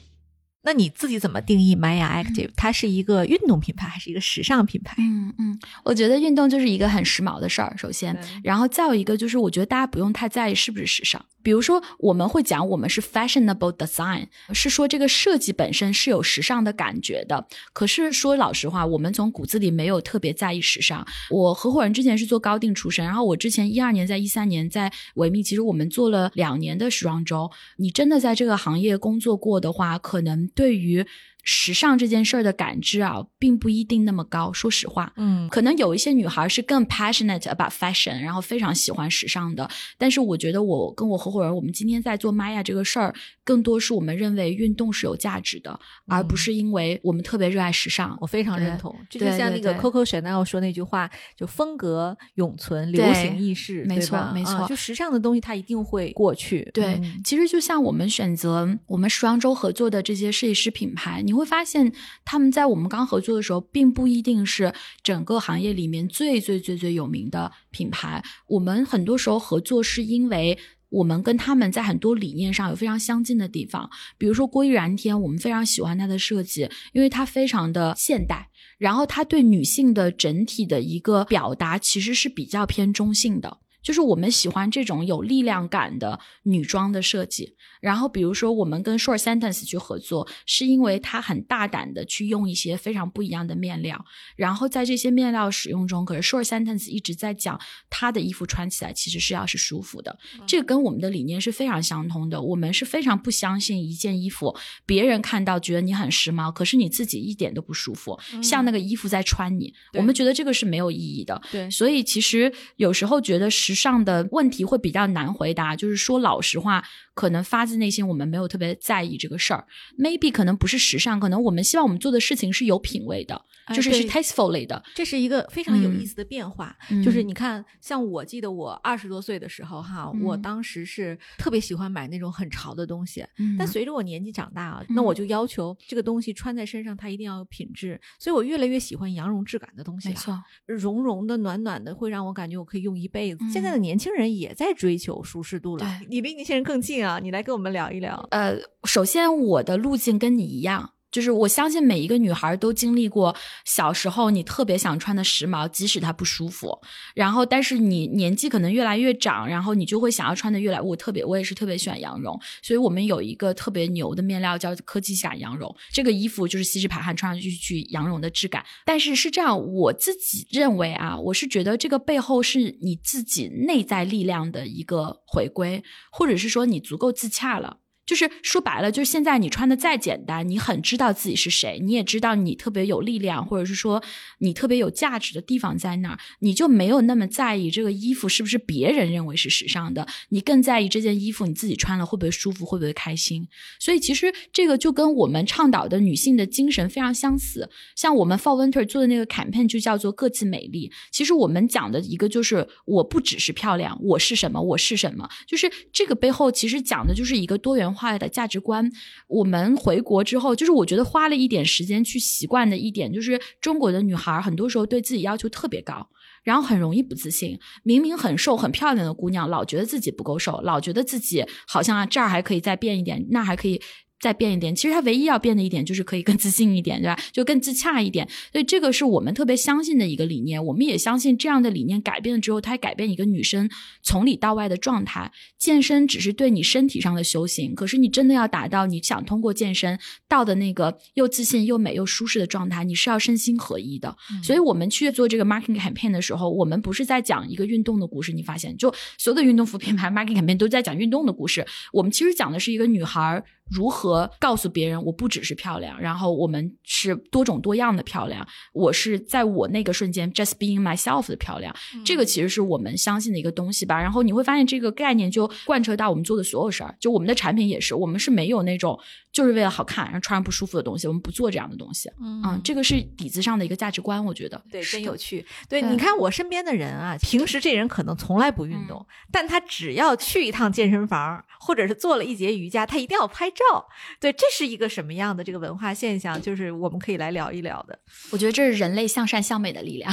[0.63, 2.51] 那你自己怎么定义 Maya Active？
[2.55, 4.95] 它是一个运动品牌还是一个时尚品牌？
[4.99, 11.23] 嗯嗯，我觉得运动就是一个很时髦的事儿，首先，然后再有一个就是，我觉得大家不用太在意是不是时尚。
[11.43, 17.47] 比如说，我们会讲我们是 fashionable design，是说这个设计本身是有时尚的感觉的。
[17.73, 21.03] 可是说老实话，我们从骨子里没有特别在意时尚。
[21.31, 27.49] 我合伙人之前是做高定出身，然后我之前一二年在一三年在维密，其实我们做了两年的时装周。
[27.77, 30.50] 你真的在这个行业工作过的话，可能。
[30.55, 31.05] 对于。
[31.43, 34.53] 时尚这件事儿的感知啊，并不一定那么高。
[34.53, 39.67] 说实话，嗯，可能有一些女孩是更 passionate about fashion，然后非常喜欢时尚的。
[39.97, 48.17] 但是我觉得，我跟我合伙人，我们今天在做 Maya 这个事儿，更多是我们认为运动是有价值的，而不是因为我们特别热爱时尚。
[48.21, 54.67] 我非常认同，这就像那个 Coco Chanel 说那句话，就风格永存，流行易逝，没错，没错。
[54.67, 56.69] 就时尚的东西，它一定会过去。
[56.73, 61.21] 对，其实就像我们选择我们时装周合作的这些设计师品牌。
[61.23, 61.91] 你会发现，
[62.23, 68.23] 他们在我们刚合作的时候，并不一定是整个行业里面最最最最有名的品牌。
[68.47, 70.57] 我们很多时候合作，是因为
[70.91, 73.89] 我们跟他们在很多理念上有非常相近的地方。
[74.17, 83.57] 比如说，郭一然天，我们非常喜欢他的设计，因为他非常的现代，然后他对女性的整体的一个表达，其实是比较偏中性的。
[83.81, 87.55] 就是我们喜欢这种有力量感的女装的设计。
[87.81, 94.05] 然后，比如说我们跟 Short Sentence 去合作，是因为它很大胆的去用一些非常不一样的面料。
[94.35, 100.19] 然后在这些面料使用中，可是 Short Sentence 一直在讲，他的衣服穿起来其实是要是舒服的。
[100.45, 102.39] 这个跟我们的理念是非常相通的。
[102.39, 109.73] 我们是非常不相信一件衣服别人看到觉得你很时髦，可是你自己一点都不舒服，像那个衣服在穿你。
[109.93, 111.41] 我们觉得这个是没有意义的。
[111.51, 116.83] 对，所以其实有时候觉得时上的问题会比较难回答，就是说老实话。
[117.13, 119.65] 可能发自内心，我们没有特别在意这个事儿。
[119.97, 123.39] Maybe 可能不是时尚，可能我们希望我们做的事情是有品位的，
[123.75, 124.81] 就是是 tastefully 的。
[124.95, 126.75] 这是一个非常有意思的变化。
[127.03, 133.25] 就是你看，像我记得我二十多岁的时候，哈，我当时是特别喜欢买那种很潮的东西。
[133.59, 137.99] 但随着我年纪长大啊，那我就要求这个东西穿在身上它一定要有品质。
[138.19, 140.07] 所以我越来越喜欢羊绒质感的东西。
[140.07, 143.43] 没错，绒绒的、暖暖的，会让我感觉我可以用一辈子。
[143.51, 145.99] 现在的年轻人也在追求舒适度了。
[146.09, 147.00] 你离年轻人更近。
[147.05, 148.27] 啊，你来跟我们聊一聊。
[148.31, 150.91] 呃，首先我的路径跟你一样。
[151.11, 156.79] 就是我相信每一个女孩都经历过小时候你特别想穿的时髦，即使它不舒服。
[157.13, 160.79] 然后，但是你年纪可能越来越长，然后你就会想要穿的越来。
[160.79, 165.75] 我特别，我也是特别喜欢羊绒，所以我们有一个特别牛的面料叫科技感羊绒。
[165.91, 168.65] 这个衣服就是吸湿排汗，穿上去去羊绒的质感。
[168.85, 177.80] 但是是这样，我自己认为啊，我是觉得这个背后是你自己内在力量的一个回归，或者是说你足够自洽了。
[178.05, 184.03] 就是说白了，就是现在你穿的再简单，你很知道自己是谁，你也知道你特别有力量，或者是说
[184.39, 193.47] 你特别有价值的地方在哪儿，你就没有那么在意这个衣服是不是别人认为是时尚的，你更在意这件衣服你自己穿了会不会舒服，会不会开心。
[193.79, 197.69] 所以其实这个就跟我们倡导的女性的精神非常相似。
[197.95, 200.91] 像我们 Fall Winter 做的那个 campaign 就叫做各自美丽。
[201.11, 208.11] 其实我们讲的一个就是我不只是漂亮，我是什么，我是什么，就是这个背后其实讲的就是一个多元化。
[208.21, 208.91] 的价值观，
[209.27, 216.07] 我们回国之后，就是我觉得花了一点时间去习惯的一点，就是中国的女孩很多时候对自己要求特别高，
[216.43, 217.57] 然后很容易不自信。
[217.83, 223.81] 明明很瘦很漂亮的姑娘，老觉得自己不够瘦，老觉得自己好像啊这儿还可以再变一点，那还可以。
[224.21, 227.19] 再变一点，其实它唯一要变的一点就是可以更自信一点，对吧？
[227.31, 228.27] 就更自洽一点。
[228.51, 230.63] 所以这个是我们特别相信的一个理念。
[230.63, 233.67] 我们也相信这样的理念改变了之后，它改变一个女生
[234.03, 235.31] 从里到外的状态。
[235.57, 244.15] 健身只是对你身体上的修行，可是你真的要达到你想通过健身到的那个又自信又美又舒适的状态，你是要身心合一的。
[244.43, 248.31] 所以我们去做这个 marketing campaign 的时候，我们不是在讲一个运动的故事。
[248.31, 251.65] 你发现，就所有的运动服品牌 marketing campaign 都在讲运动的故事。
[251.91, 253.43] 我们其实讲的是一个女孩。
[253.71, 258.45] 如何告诉别人我不只是漂亮，然后我们是多种多样的漂亮。
[258.73, 263.99] 我是在我那个瞬间 just being myself 的漂亮，这个其实是我们相信的一个东西吧。
[263.99, 268.99] 然后你会发现这个概念就贯彻到我们做的所有事儿，就我们的产品也是，我们是没有那种
[269.31, 272.09] 就是为了好看然后穿上不舒服的东西，我们不做这样的东西。
[272.21, 275.45] 嗯，这个是底子上的一个价值观，我觉得对，真有趣。
[275.69, 283.60] 对，你看我身边的人啊，平时这人可能从来不运动，但他只要去一趟健身房，或者是做了一节瑜伽，他一定要拍照。
[283.71, 283.87] 照，
[284.19, 286.41] 对，这是一个什么样的这个文化现象？
[286.41, 287.97] 就是我们可以来聊一聊的。
[288.31, 290.11] 我觉得这是人类向善向美的力量，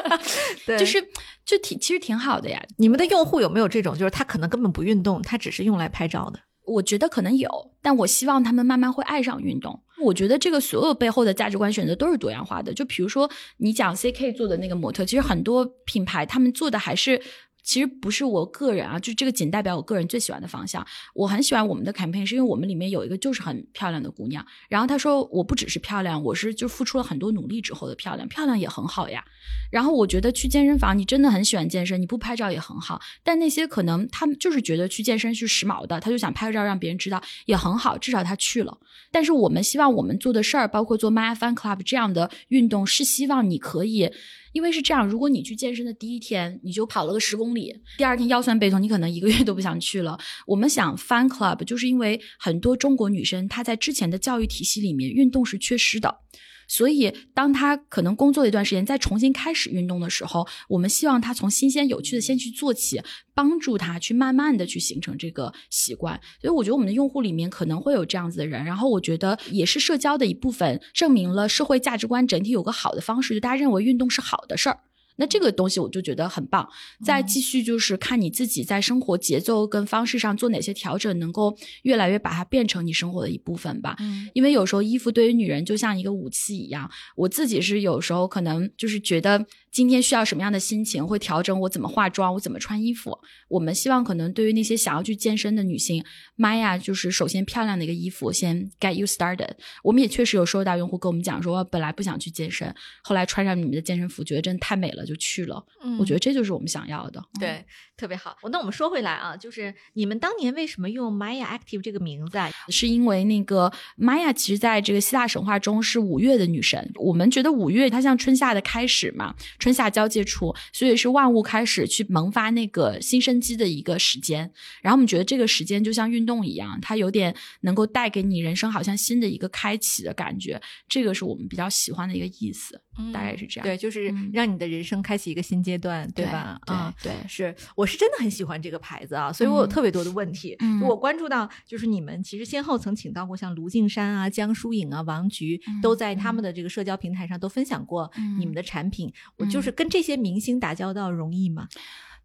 [0.64, 1.02] 对，就是
[1.44, 2.62] 就挺其实挺好的呀。
[2.78, 6.40] 你们的用户有没有这种，就是他可能根本不运动，他只是用来拍照的？
[6.64, 7.48] 我觉得可能有，
[7.80, 9.82] 但我希望他们慢慢会爱上运动。
[10.02, 12.74] 我觉得这个所有背后的价值观选择都是多样化的。
[12.74, 17.22] 就比如说你讲 CK 做的那个模特，其实很多品牌他们做的还是。
[17.66, 20.86] 其实不是我个人啊，就这个仅代表我个人最喜欢的方向。
[21.14, 24.46] 我很喜欢我们的 campaign，是因为我们里面有一个就是很漂亮的姑娘。
[24.68, 29.24] 然后她说我不只是漂亮，我是就付出了很多努力之后的漂亮，漂亮也很好呀。
[29.70, 33.00] 然后我觉得去健身房，你真的很喜欢健身，你不拍照也很好。
[33.24, 38.78] 但那些可能他们就是觉得去健身是时髦的，他就想拍个照让别人知道也很好，至少他去了。
[39.10, 44.12] 但是我们希望我们做的事儿，包括做 My Fan Club 这样的运动，是希望你可以。
[44.56, 50.18] 因为是这样，如果你去健身的第一天你就跑了个十公里，第二天腰酸背痛，你可能一个月都不想去了。
[50.46, 56.22] 我们想 Fun Club，就是因为很多中国女生她在之前的教育体系里面运动是缺失的。
[56.68, 63.00] 所以，当他可能工作一段时间，再重新开始运动的时候，我们希望他从新鲜有趣的先去做起，
[63.34, 66.20] 帮助他去慢慢的去形成这个习惯。
[66.40, 68.64] 所以，我觉得我们的用户里面可能会有这样子的人。
[68.64, 74.80] 然后，我觉得也是社交的一部分，证明了社会价值观整体有个好的方式，就大家认为运动是好的事儿。
[75.16, 76.68] 那这个东西我就觉得很棒。
[77.04, 83.96] 再继续就是看你自己在生活节奏跟方式上做哪些调整，能够越来越把它变成你生活的一部分吧。
[83.98, 86.90] 嗯，因为有时候衣服对于女人就像一个武器一样。
[87.16, 89.46] 我自己是有时候可能就是觉得。
[89.72, 93.14] 今天需要什么样的心情，会调整我怎么化妆，我怎么穿衣服。
[93.46, 96.02] 我们希望可能对于那些想要去健身的女性，
[96.34, 99.50] 妈呀就是首先漂亮的一个衣服，先 get you started。
[99.84, 105.64] 我们也确实有收到用户跟我们讲说，本来不想去健身，后来穿上你们的健身服，觉得真的太美了，就去了。
[105.82, 107.22] 嗯，我觉得这就是我们想要的。
[107.38, 107.64] 对，
[107.96, 108.36] 特别好。
[108.50, 112.50] 那我们说回来啊，就是你们当年为什么用 Maya Active 这个名字啊？
[112.68, 119.34] 是因为那个 Maya 其实在这个希腊神话中是五月的女神，我们觉得五月它像春夏的开始嘛。
[119.58, 124.50] 春夏交界处，所以是万物开始去萌发那个新生机的一个时间。
[124.82, 130.60] 然后我们觉得这个时间就像运动一样，它有点能够带给你人生好像新的一个开启的感觉。
[130.88, 132.80] 这个是我们比较喜欢的一个意思，
[133.12, 133.66] 大概是这样。
[133.66, 136.58] 对，就是让你的人生开启一个新阶段，对吧？
[136.66, 140.56] 啊，对，是，我是真的很喜欢这个牌子啊，所以我有特别多的问题。
[140.86, 149.10] 我关注到，就是你们其实先后曾请到过像卢靖姗啊、江疏影啊、王菊，都在他们的这个社交平台上都分享过你们的产品。
[149.38, 149.86] 我就是跟。
[149.88, 151.68] 这些明星打交道容易吗？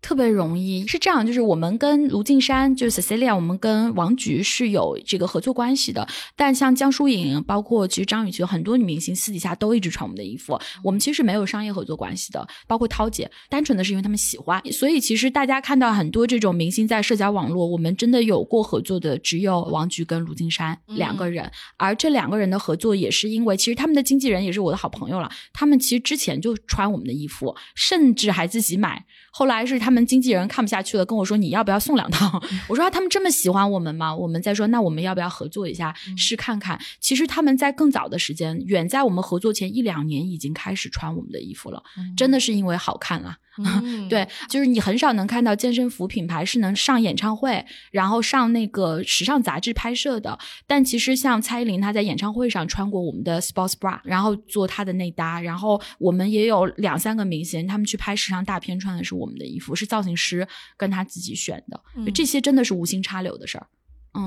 [0.02, 6.08] 特别容易是这样，就是我们跟卢靖姗，就是 Cecilia，我们跟王菊是有这个合作关系的。
[6.36, 10.60] 但像江疏影，包括其实张雨绮，很多女明星私底下都一直穿我们的衣服。
[10.84, 14.62] 我们其实没有商业合作关系的，包括涛姐，单纯的是因为他们喜欢。
[14.72, 21.50] 所以其实大家看到很多这种明星在社交网络，我们真的有过合作的，只有王菊跟卢靖姗两个人。
[21.78, 25.32] 而这两个人的合作也是因为，其实他们的经纪人也是我的好朋友了。
[25.54, 29.06] 他们其实之前就穿我们的衣服，甚至还自己买。
[29.34, 41.84] 后来是他们经纪人看不下去了，跟我说：“你要不要送两套？” 我说：“他们这么喜欢我们吗？”我们再说：“那我们要不要合作一下，试看看？”其实他们在更早的时间，远在我们合作前一两年，已经开始穿我们的衣服了。
[42.16, 43.22] 真的是因为好看
[43.58, 43.84] 了。
[44.10, 50.38] 对，就是你很少能看到健身服品牌是能上演唱会，然后上那个时尚杂志拍摄的。
[50.66, 55.42] 但其实像蔡依林，她在演唱会上穿过我们的 sports bra，然后做她的内搭。
[55.42, 60.48] 然后我们也有两三个明星，他们去拍时尚大片穿的是我们的衣服，是造型师
[60.78, 61.82] 跟他自己选的。
[62.14, 63.68] 这些真的是无心插柳的事儿。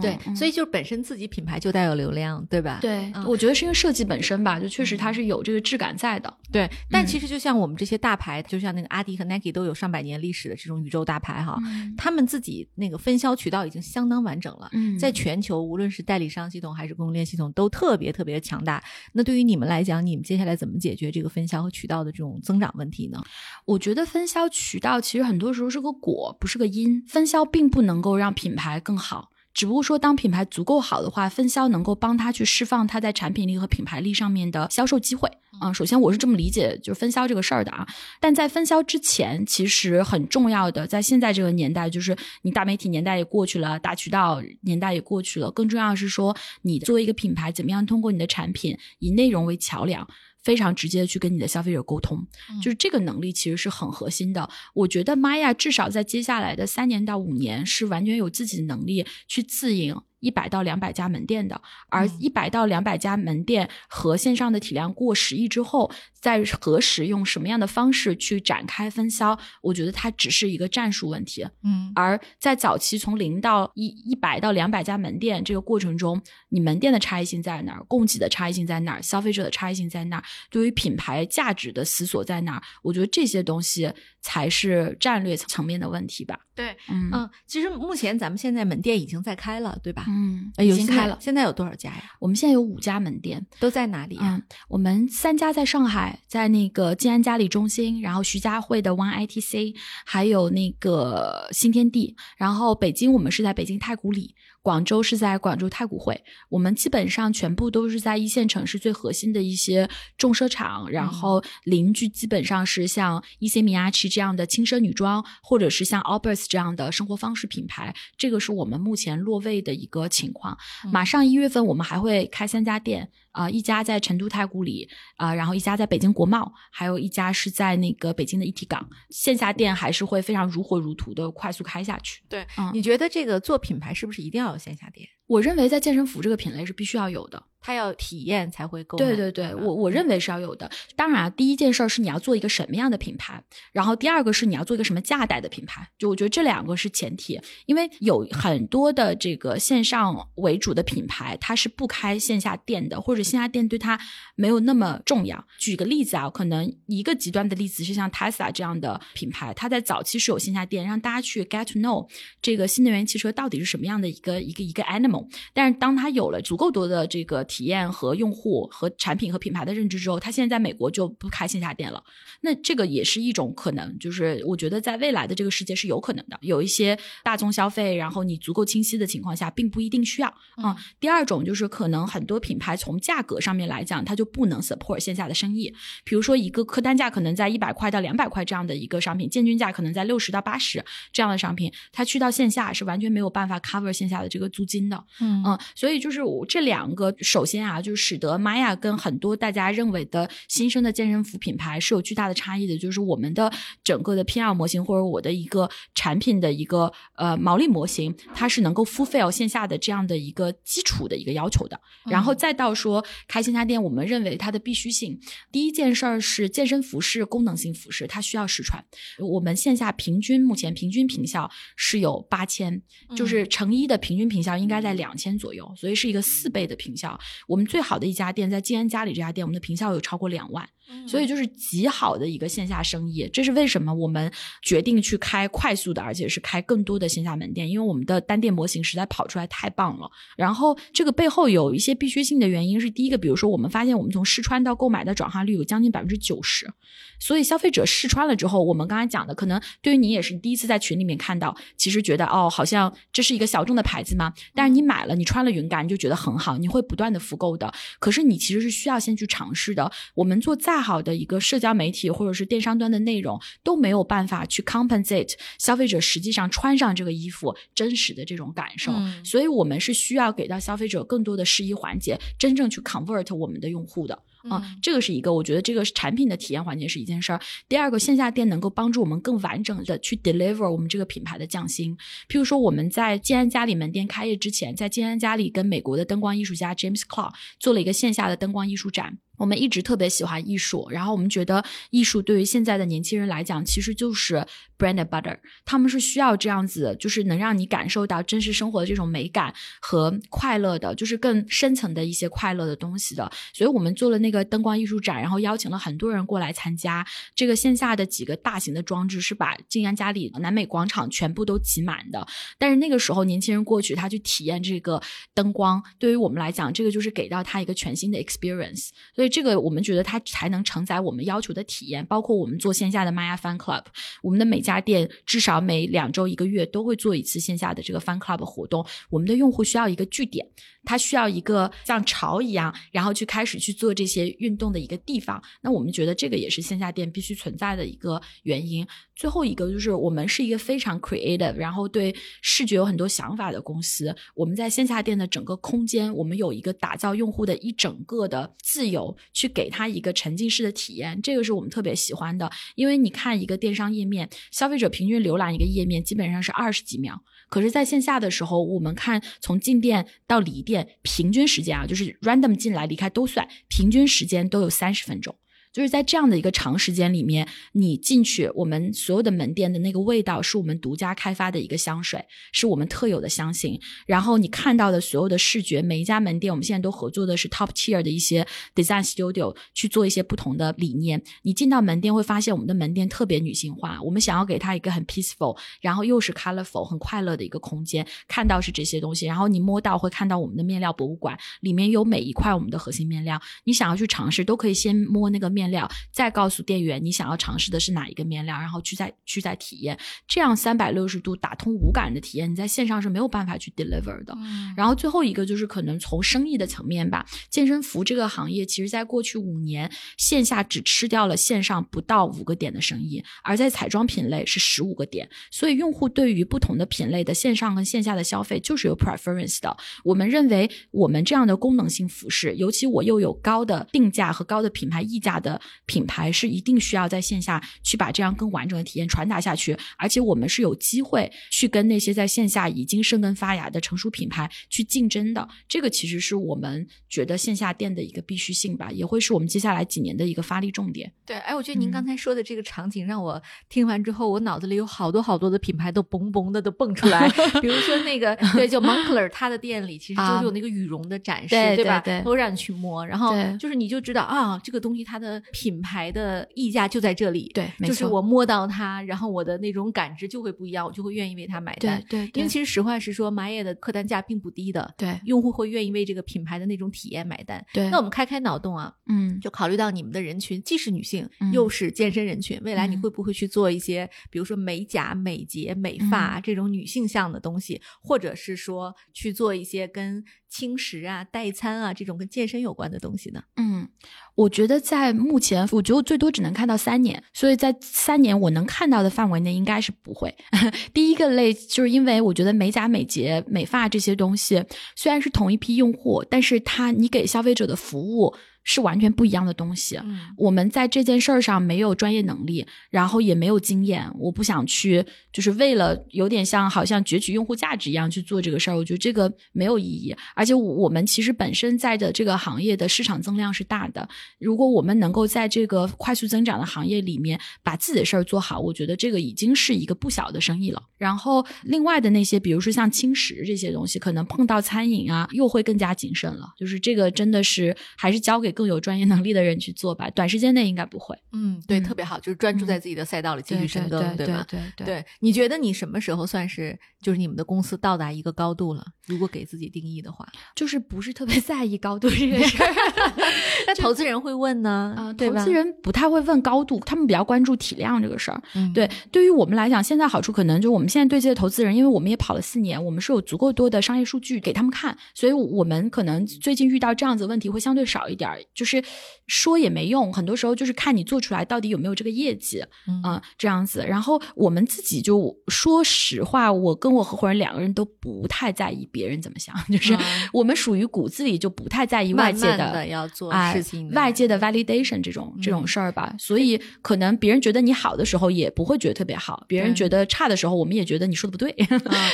[0.00, 2.78] 对，所以就是本身自己品牌就带有流量，对吧？
[2.80, 6.32] 对，我觉得是因为设计本身吧，就确实它是有这个质感在的。
[6.50, 11.58] 对，但其实就像我们这些大牌，就像那个阿迪和 Nike 都有上百年历史的这种宇宙大牌哈，
[11.98, 18.82] 他们自己那个分销渠道已经相当完整了，在全球无论是代理商系统还是供应链系统都特别特别强大。
[19.12, 23.22] 那对于你们来讲，你们接下来怎么解决这个分销和渠道的这种增长问题呢？
[23.66, 27.04] 我觉得分销渠道其实很多时候是个果，不是个因。
[27.06, 29.30] 分销并不能够让品牌更好。
[29.54, 35.30] 只不过说，当品牌足够好的话，分销能够帮他去释放他在产品力和品牌力上面的销售机会。
[35.62, 37.86] 嗯，首先我是这么理解，就是分销这个事儿的啊。
[38.20, 50.06] 但在分销之前，其实很重要的，在现在这个年代，就是你大媒体年代也过去了，大渠道年代也过去了，更重要的是说，你作为一个品牌，怎么样通过你的产品以内容为桥梁。
[50.44, 52.24] 非常直接的去跟你的消费者沟通，
[52.62, 54.48] 就是这个能力其实是很核心的。
[54.74, 60.00] 我觉得玛雅至少在接下来的三年到五年是完全有自己的能力去自营。
[60.24, 61.60] 一百到两百家门店的，
[61.90, 71.46] 而一百到两百家门店和线上的体量过十亿之后，在何时用什么样的方式去展开分销，我觉得它只是一个战术问题。
[71.62, 77.84] 嗯而在早期从零到一一百到两百家门店这个过程中，你门店的差异性在哪儿？
[77.84, 79.02] 供给的差异性在哪儿？
[79.02, 80.24] 消费者的差异性在哪儿？
[80.50, 82.62] 对于品牌价值的思索在哪儿？
[82.82, 86.40] 我觉得这些东西才是战略层面的问题吧。
[86.54, 90.04] 对，嗯嗯，其实目前咱们现在门店已经在开了，对吧？
[90.14, 91.18] 嗯，已经开了。
[91.20, 92.04] 现在有多少家呀？
[92.20, 94.36] 我们现在有五家门店，都在哪里呀？
[94.36, 99.74] 嗯，我们三家在上海，在那个静安嘉里中心，然后徐家汇的 One ITC，
[100.06, 120.56] 还有那个新天地，然后北京我们是在北京太古里，广州是在广州太古汇，我们基本上全部都是在一线城市最核心的一些重奢场，然后邻居基本上是像伊西米亚奇这样的轻奢女装，或者是像 Alberts 这样的生活方式品牌，这个是我们目前落位的一个情况。
[120.92, 123.10] 马上一月份我们还会开三家店。
[123.34, 128.88] 啊、一家在成都太古里，啊、然后一家在北京国贸，还有一家是在那个北京的一体港。
[129.10, 132.22] 线下店还是会非常如火如荼的快速开下去。
[132.28, 135.08] 对，嗯你觉得这个做品牌是不是一定要有线下店？
[135.26, 137.42] 我认为在健身服这个品类是必须要有的。
[137.66, 139.06] 它要体验才会购买。
[139.06, 140.70] 对对对，我我认为是要有的。
[140.94, 143.42] 当然啊，第一件事儿是你要做一个什么样的品牌，
[143.72, 145.88] 然后第二个是你要做一个什么价带的品牌。
[145.98, 153.98] 就我觉得这两个是前提，因为有很多的这个线上为主的品牌，它是不开线下店的，或者线下店对它
[154.34, 155.42] 没有那么重要。
[155.58, 162.06] 举个例子啊，可能一个极端的例子是像 Tesla 这样的品牌，它在早期是有线下店，让大家去 get to know
[162.42, 165.26] 这个新能源汽车到底是什么样的一个一个一个 animal。
[165.54, 172.02] 但是当它有了足够多的这个体验和用户和产品和品牌的认知之后，他现在在美国就不开线下店了。
[172.40, 176.36] 那这个也是一种可能，就是我觉得在未来的这个世界是有可能的。
[176.40, 180.34] 有一些大宗消费，然后你足够清晰的情况下，并不一定需要。
[180.56, 185.72] 嗯，第二种就是可能很多品牌从价格上面来讲，它就不能 support 线下的生意。
[186.02, 195.04] 比如说一个客单价可能在一百块到两百块这样的一个商品，建均价可能在六十到八十这样的商品，它去到线下是完全没有办法 cover 线下的这个租金的。
[195.20, 211.80] 嗯嗯，所以就是我这两个，首先啊，就是使得玛雅跟很多大家认为的新生的健身服品牌是有巨大的差异的，就是我们的整个的 PR 模型或者我的一个产品的一个呃毛利模型，它是能够 fulfill 线下的这样的一个基础的一个要求的。
[212.06, 215.18] 然后再到说开线下店，我们认为它的必须性，
[215.50, 218.84] 第一件事儿是健身服是功能性服饰，它需要实穿。
[219.18, 222.82] 我们线下平均目前平均平效是有八千，
[223.16, 227.18] 就是成衣的平均平效应该在两千左右，所以是一个四倍的平效。
[227.46, 230.68] 我们最好的一家店在静安家里这家店，我们的平效有超过两万。
[231.08, 234.30] 所以就是极好的一个线下生意，这是为什么我们
[234.60, 240.10] 决定去开快速的，而且是开更多的线下门店，因为我们的单店模型实在跑出来太棒了。
[240.36, 246.70] 然后这个背后有一些必须性的原因是，第一个，比如说我们发现我们从试穿到购买的转化率有将近百分之九十，
[247.18, 257.72] 所以消费者试穿了之后，我们刚才讲的，可能对于你也是第一次在群里面看到，其实觉得哦，好像这是一个小众的牌子嘛，但是你买了，你穿了云感，你就觉得很好，你会不断的复购的。
[257.98, 259.90] 可是你其实是需要先去尝试的。
[260.14, 268.92] 我们做再好的一个社交媒体或者是电商端的内容，都没有办法去 compensate 消费者实际上穿上这个衣服真实的这种感受。
[268.92, 274.22] 嗯所以我们是需要给到消费者更多的试衣环节，真正去 convert 我们的用户的。
[274.48, 277.40] 啊、嗯这个是一个，我觉得这个产品的体验环节是一件事儿。
[277.68, 281.96] 第二个，线下店能够帮助我们更完整的去 deliver 我们这个品牌的匠心。
[282.28, 289.18] 譬如说，我们在静安嘉里门店开业之前，在静安嘉里跟美国的灯光艺术家 James Clark 做了一个线下的灯光艺术展。
[289.36, 294.46] 我们一直特别喜欢艺术，然后我们觉得艺术对于现在的年轻人来讲，其实就是
[294.78, 303.30] brand and butter，他们是需要这样子，就是能让你感受到真实生活的这种美感和快乐的，就是更深层的一些快乐的东西的。
[303.52, 307.04] 所以我们做了那个灯光艺术展，然后邀请了很多人过来参加。
[307.34, 312.26] 这个线下的几个大型的装置是把静安嘉里南美广场全部都挤满的。
[312.58, 315.00] 但是那个时候年轻人过去，他去体验这个
[315.34, 318.90] 灯光，对于我们来讲，这个就是给到他一个全新的 experience。
[319.14, 323.84] 所以以这个我们觉得它才能承载我们要求的体验，包括我们做线下的 Maya Fan Club，
[324.22, 328.84] 我们的每家店至少每两周一个月都会做一次线下的这个 Fan Club 活动。
[329.10, 330.46] 我们的用户需要一个据点，
[330.84, 335.42] 他需要一个像潮一样，然后去开始去做这些运动的一个地方。
[335.60, 338.86] 那我们觉得这个也是线下店必须存在的一个原因。
[339.16, 344.14] 最后一个就是我们是一个非常 creative，然后对视觉有很多想法的公司。
[344.34, 352.50] 我们在线下店的整个空间，我们有一个打造用户的一整个的自由，去给他一个沉浸式的体验，这个是我们特别喜欢的。
[352.74, 357.22] 因为你看一个电商页面，消费者平均浏览一个页面基本上是二十几秒。
[357.48, 365.36] 可是在线下的时候，我们看从进店到离店平均时间啊，就是 random 进来离开都算，平均时间都有三十分钟。
[365.74, 373.78] 就是在这样的一个长时间里面，你进去，我们所有的门店的那个味道是我们独家开发的一个香水，是我们特有的香型。
[374.06, 381.20] 然后你看到的所有的视觉，每一家门店我们现在都合作的是 top tier 的一些 design studio 去做一些不同的理念。
[381.42, 388.06] 你进到门店会发现，我们的门店特别女性化，我们想要给它一个很 peaceful，然后又是 colorful 很快乐的一个空间。
[388.28, 395.63] 看到是这些东西，然后你摸到会看到我们的面料博物馆，里面有每一块我们的核心面料，你想要去尝试都可以先摸那个面。
[395.64, 399.98] 面料，再告诉店员你想要尝试的是哪一个面料，然后去再去再体验，
[400.28, 404.36] 这样三百六十度打通无感的体验，你在线上是没有办法去 deliver 的。
[404.76, 419.76] 然后最后一个就是可能从生意的层面吧，健身服这个行业，其实在过去五年线下只吃掉了线上不到五个点的生意，而在彩妆品类是十五个点，所以用户对于不同的品类的线上和线下的消费就是有 preference 的。
[420.04, 425.53] 我们认为我们这样的功能性服饰，尤其我又有高的定价和高的品牌溢价的。
[425.86, 435.46] 品牌是一定需要在线下去把这样更完整的体验传达下去，而且我们是有机会去跟那些在线下已经生根发芽的成熟品牌去竞争的。
[435.68, 441.12] 这个其实是我们觉得线下店的一个必须性吧，也会是我们接下来几年的一个发力重点。
[441.26, 447.28] 对，哎，我觉得您刚才说的这个场景让我听完之后，我脑子里有好多好多的品牌都嘣嘣的都蹦出来，
[447.60, 452.00] 比如说那个 对，就 Moncler，他的店里其实就是有那个羽绒的展示，对吧？
[452.00, 455.42] 对，都让你去摸，然后就是你就知道啊，这个东西它的。
[455.52, 462.02] 品牌的溢价就在这里，对，就是我摸到它，然后我的那种感知就会不一样，我就会愿意为它买单。
[462.08, 467.64] 对，因为其实实话实说，玛雅的客单价并不低的，对，用户会愿意为这个品牌的那种体验买单。
[467.72, 480.24] 对，那我们开开脑洞啊，嗯，就考虑到你们的人群既是女性，又是健身人群，未来你会不会去做一些，比如说美甲、美睫、美发这种女性向的东西，或者是说去做一些跟
[480.54, 483.42] 轻食啊、代餐啊这种跟健身有关的东西呢？
[483.56, 483.88] 嗯。
[484.36, 490.32] 我觉得在目前，我觉得最多只能看到三年，所以在三年我能看到的范围内，应该是不会。
[490.94, 498.34] 第一个类就是因为我觉得美甲、美睫、美发这些东西虽然是同一批用户，但是它你给消费者的服务。
[498.64, 499.98] 是完全不一样的东西。
[500.36, 504.10] 我们在这件事儿上没有专业能力，然后也没有经验。
[504.18, 508.76] 我不想去，就是为了有点像好像攫取用户价值一样去做这个事儿。
[508.76, 510.16] 我觉得这个没有意义。
[510.34, 514.08] 而且我们其实本身在的这个行业的市场增量是大的。
[514.38, 520.82] 如果我们能够在这个快速增长的行业里面把自己的事儿做好，我觉得这个已经是一个不小的生意了。
[520.96, 526.54] 然后另外的那些，比如说像轻食这些东西，可能碰到餐饮啊，又会更加谨慎了。
[526.58, 528.53] 就是这个真的是还是交给。
[528.54, 531.14] 更有专业能力的人去做吧，短时间内应该不会。
[531.32, 534.46] 嗯，对，特别好，就是专注在自己的赛道里继续深耕，对吧？
[534.48, 535.04] 对对对。
[535.20, 538.82] 你觉得你什么时候算是就是你们的公司到达一个高度了？
[539.06, 540.26] 如果给自己定义的话，
[540.56, 542.72] 就是不是特别在意高度这个事儿。
[543.66, 544.94] 那投资人会问呢？
[544.96, 548.42] 啊，投资人不太会问高度，他们比较关注体量这个事儿。
[548.72, 558.30] 对，对于我们来讲，现在好处可能就是我们现在对接的投资人，因为我们也跑了四年，我们是有足够多的商业数据给他们看，所以我们可能最近遇到这样子问题会相对少一点。
[558.54, 558.82] 就是
[559.26, 562.64] 说也没用，很多时候就是看你做出来到底有没有这个业绩，
[563.04, 563.84] 嗯，这样子。
[563.88, 569.96] 然后我们自己就说实话，我跟我合伙人两个人都不太在意别人怎么想，就是
[570.32, 576.14] 我们属于骨子里就不太在意外界的要做事情，外界的 validation 这种这种事儿吧。
[576.18, 581.54] 所以可能别人觉得你好的时候，也不会觉得特别好；别人觉得差的时候，我们也觉得你说的不对，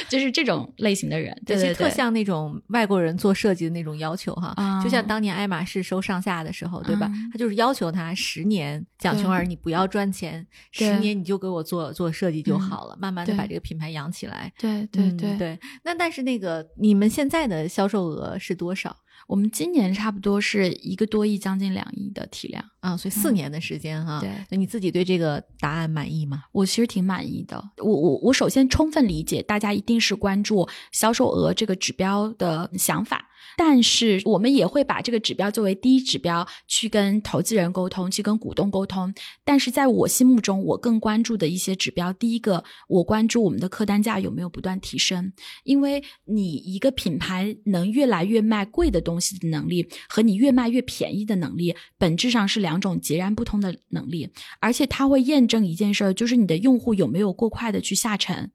[0.09, 6.41] 就是这种类型的人，对对对，特像那种外国人做设计的那种要求哈，就像当年爱马仕收上下。
[6.41, 7.11] 的时候，对吧？
[7.31, 14.51] 他就是要求他十年，蒋琼儿，你不要赚钱，十年你就给我做做设计就好了，慢慢的把这个品牌养起来。
[14.59, 15.59] 对对对对。
[15.85, 18.97] 那但是那个你们现在的销售额是多少？
[19.27, 24.19] 我们今年差不多是一个多亿，将近两亿的体量啊，所以四年的时间哈。
[24.19, 26.45] 对，那你自己对这个答案满意吗？
[26.53, 27.63] 我其实挺满意的。
[27.77, 33.27] 我我我首先充分理解大家一定是关注销售额这个指标的想法。
[33.63, 39.13] 但是我们也会把这个指标作为第一指标去跟投资人沟通，去跟股东沟通。
[39.45, 45.35] 但是在我心目中，我更关注的一些指标，第一个，我关注我们的客单价有没有不断提升。
[45.65, 54.31] 因为你一个品牌能越来越卖贵的东西的能力，和你越卖越便宜的能力，本质上是两种截然不同的能力。
[54.61, 58.53] 而且它会验证一件事儿，就是你的用户有没有过快的去下沉。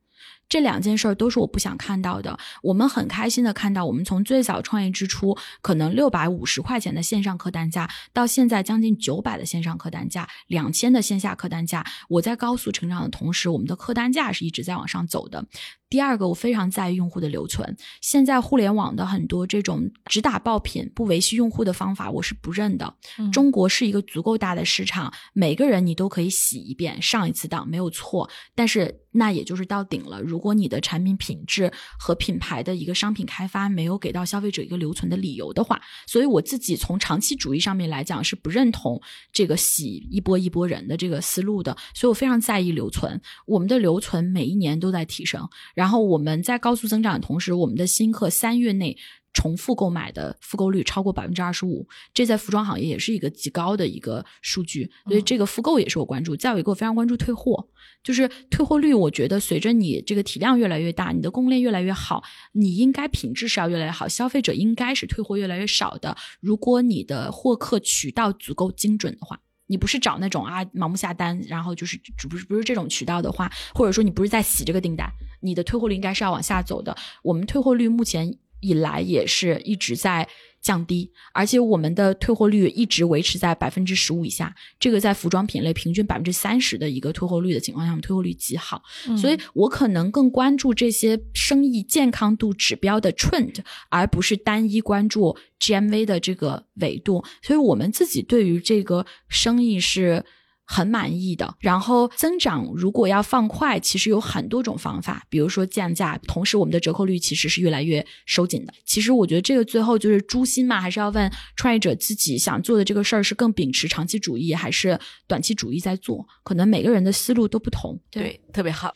[0.47, 2.37] 这两件事儿都是我不想看到的。
[2.61, 11.85] 我们很开心的看到，我们从最早创业之初，可能六百五十块钱的线上客单价，到现在将近九百的线上客单价，两千的线下客单价。
[12.09, 15.45] 我在高速成长的同时，我们的客单价是一直在往上走的。
[15.87, 17.77] 第二个，我非常在意用户的留存。
[18.01, 22.95] 现在互联网的很多这种只打爆品、不维系用户的方法，我是不认的。
[23.31, 28.29] 中国是一个足够大的市场，每个人你都可以洗一遍、上一次当没有错。
[28.55, 30.21] 但是那也就是到顶了。
[30.21, 39.01] 如果你的产品品质和品牌的一个商品开发没有给到消费者一个留存的理由的话，所以我自己从长期主义上面来讲是不认同
[39.31, 41.75] 这个洗一波一波人的这个思路的。
[41.93, 45.47] 所以我非常在意留存，我们的留存每一年都在提升。
[45.73, 48.97] 然后我们在高速增长的同时，我们的新客三月内
[49.35, 54.89] 重复购买的复购率超过百分之二十五，这在服装行业也是一个极高的一个数据。
[55.05, 56.35] 所以这个复购也是我关注。
[56.37, 57.67] 再有一个我非常关注退货，
[58.01, 62.23] 就是退货率，我觉得随着你这个体量越来越大，你的供应链越来越好，
[62.53, 66.15] 你应该品质是要越来越好，消费者应该是退货越来越少的。
[66.39, 69.39] 如果你的获客渠道足够精准的话。
[69.67, 75.11] 你不是找那种啊盲目下单，然后就是不是不是这种渠道的话，或者说你不是在洗这个订单，
[75.41, 76.95] 你的退货率应该是要往下走的。
[77.23, 78.31] 我们退货率目前
[78.65, 80.27] 以来也是一直在。
[80.65, 84.51] 降低，而且我们的退货率一直维持在百分之十五以下。
[84.79, 88.81] 这个在服装品类平均百分之三十的一个退货率的情况下，我们退货率极好。
[89.15, 93.57] 所以我可能更关注这些生意健康度指标的 trend，
[93.89, 97.23] 而不是单一关注 GMV 的这个维度。
[97.43, 100.25] 所以我们自己对于这个生意是。
[100.65, 108.73] 很满意的，然后增长如果要放快，其实有很多种方法，比如说降价，同时我们的折扣率其实是越来越收紧的。
[108.83, 117.99] 其实我觉得这个最后就是诛心嘛，还是要问创业者自己想做的这个事儿是更秉持长期主义还是短期主义在做，可能每个人的思路都不同。
[118.09, 118.95] 对，特别好。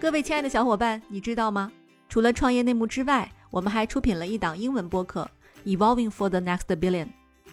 [0.00, 1.72] 各位亲爱的小伙伴，你知道吗？
[2.08, 5.28] 除了创业内幕之外，我们还出品了一档英文播客
[5.76, 7.06] 《Evolving for the Next Billion》。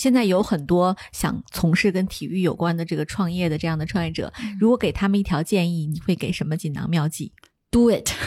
[0.00, 7.30] 现在有很多想从事跟体育有关的这个创业的这样的创业者，如果给他们一条建议，你会给什么锦囊妙计
[7.70, 8.08] ？Do it！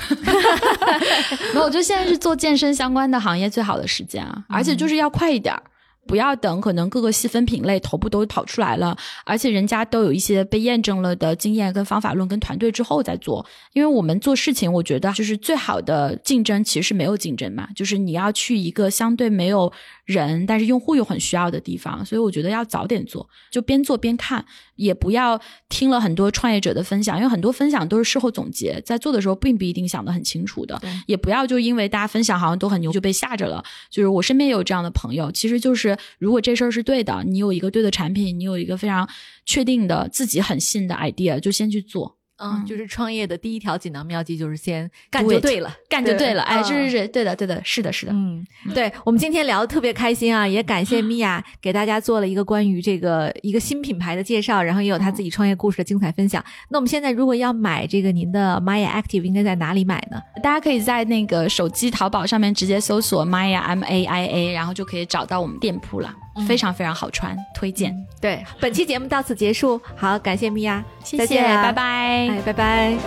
[1.52, 5.64] 没有，我觉得现在是做健身相关的行业最好的时间啊，而且就是要快一点儿。
[6.06, 8.96] 不要等，可能各个细分品类头部都跑出来了，
[9.26, 13.46] 而且人家都有一些被验证了的经验跟方法论跟团队之后再做。
[13.72, 19.72] 因为我们做事情，我觉得就是最好的竞争其实是没有竞争嘛，就是你要去一个相对没有
[20.06, 22.06] 人，但是用户又很需要的地方。
[22.06, 24.46] 所以我觉得要早点做，就边做边看，
[24.76, 25.40] 也不要
[25.70, 30.80] 听了很多创业者的分享，因为很多分享都是事后总结，在做的时候并不一定想得很清楚的。
[31.08, 33.64] 也不要就因为大家分享好像都很牛就被吓着了。
[33.90, 35.93] 就是我身边也有这样的朋友，其实就是。
[36.20, 39.08] 如果这事儿是对的，你有一个对的产品，你有一个非常
[39.46, 42.18] 确定的自己很信的 idea，就先去做。
[42.44, 46.44] 嗯，就是创业的第一条锦囊妙计，就是先干就对了，干就对了。
[46.44, 48.12] 哎，是是是，对的对的，是的是的。
[48.14, 56.44] 嗯，对我们今天聊的特别开心啊，也感谢 米娅给大家做了一个关于这个一个新品牌的介绍，然后也有她自己创业故事的精彩分享。
[56.70, 60.22] 那我们现在如果要买这个您的 Maya Active，应该在哪里买呢？
[60.42, 66.14] 大家可以在那个手机淘宝上面直接搜索 Maya M A I A，然后就可以找到我们店铺了。
[66.48, 67.96] 非常非常好穿，推荐。
[68.20, 72.98] 对，本期节目到此结束，好，感谢米娅，谢谢，拜拜，哎，拜拜。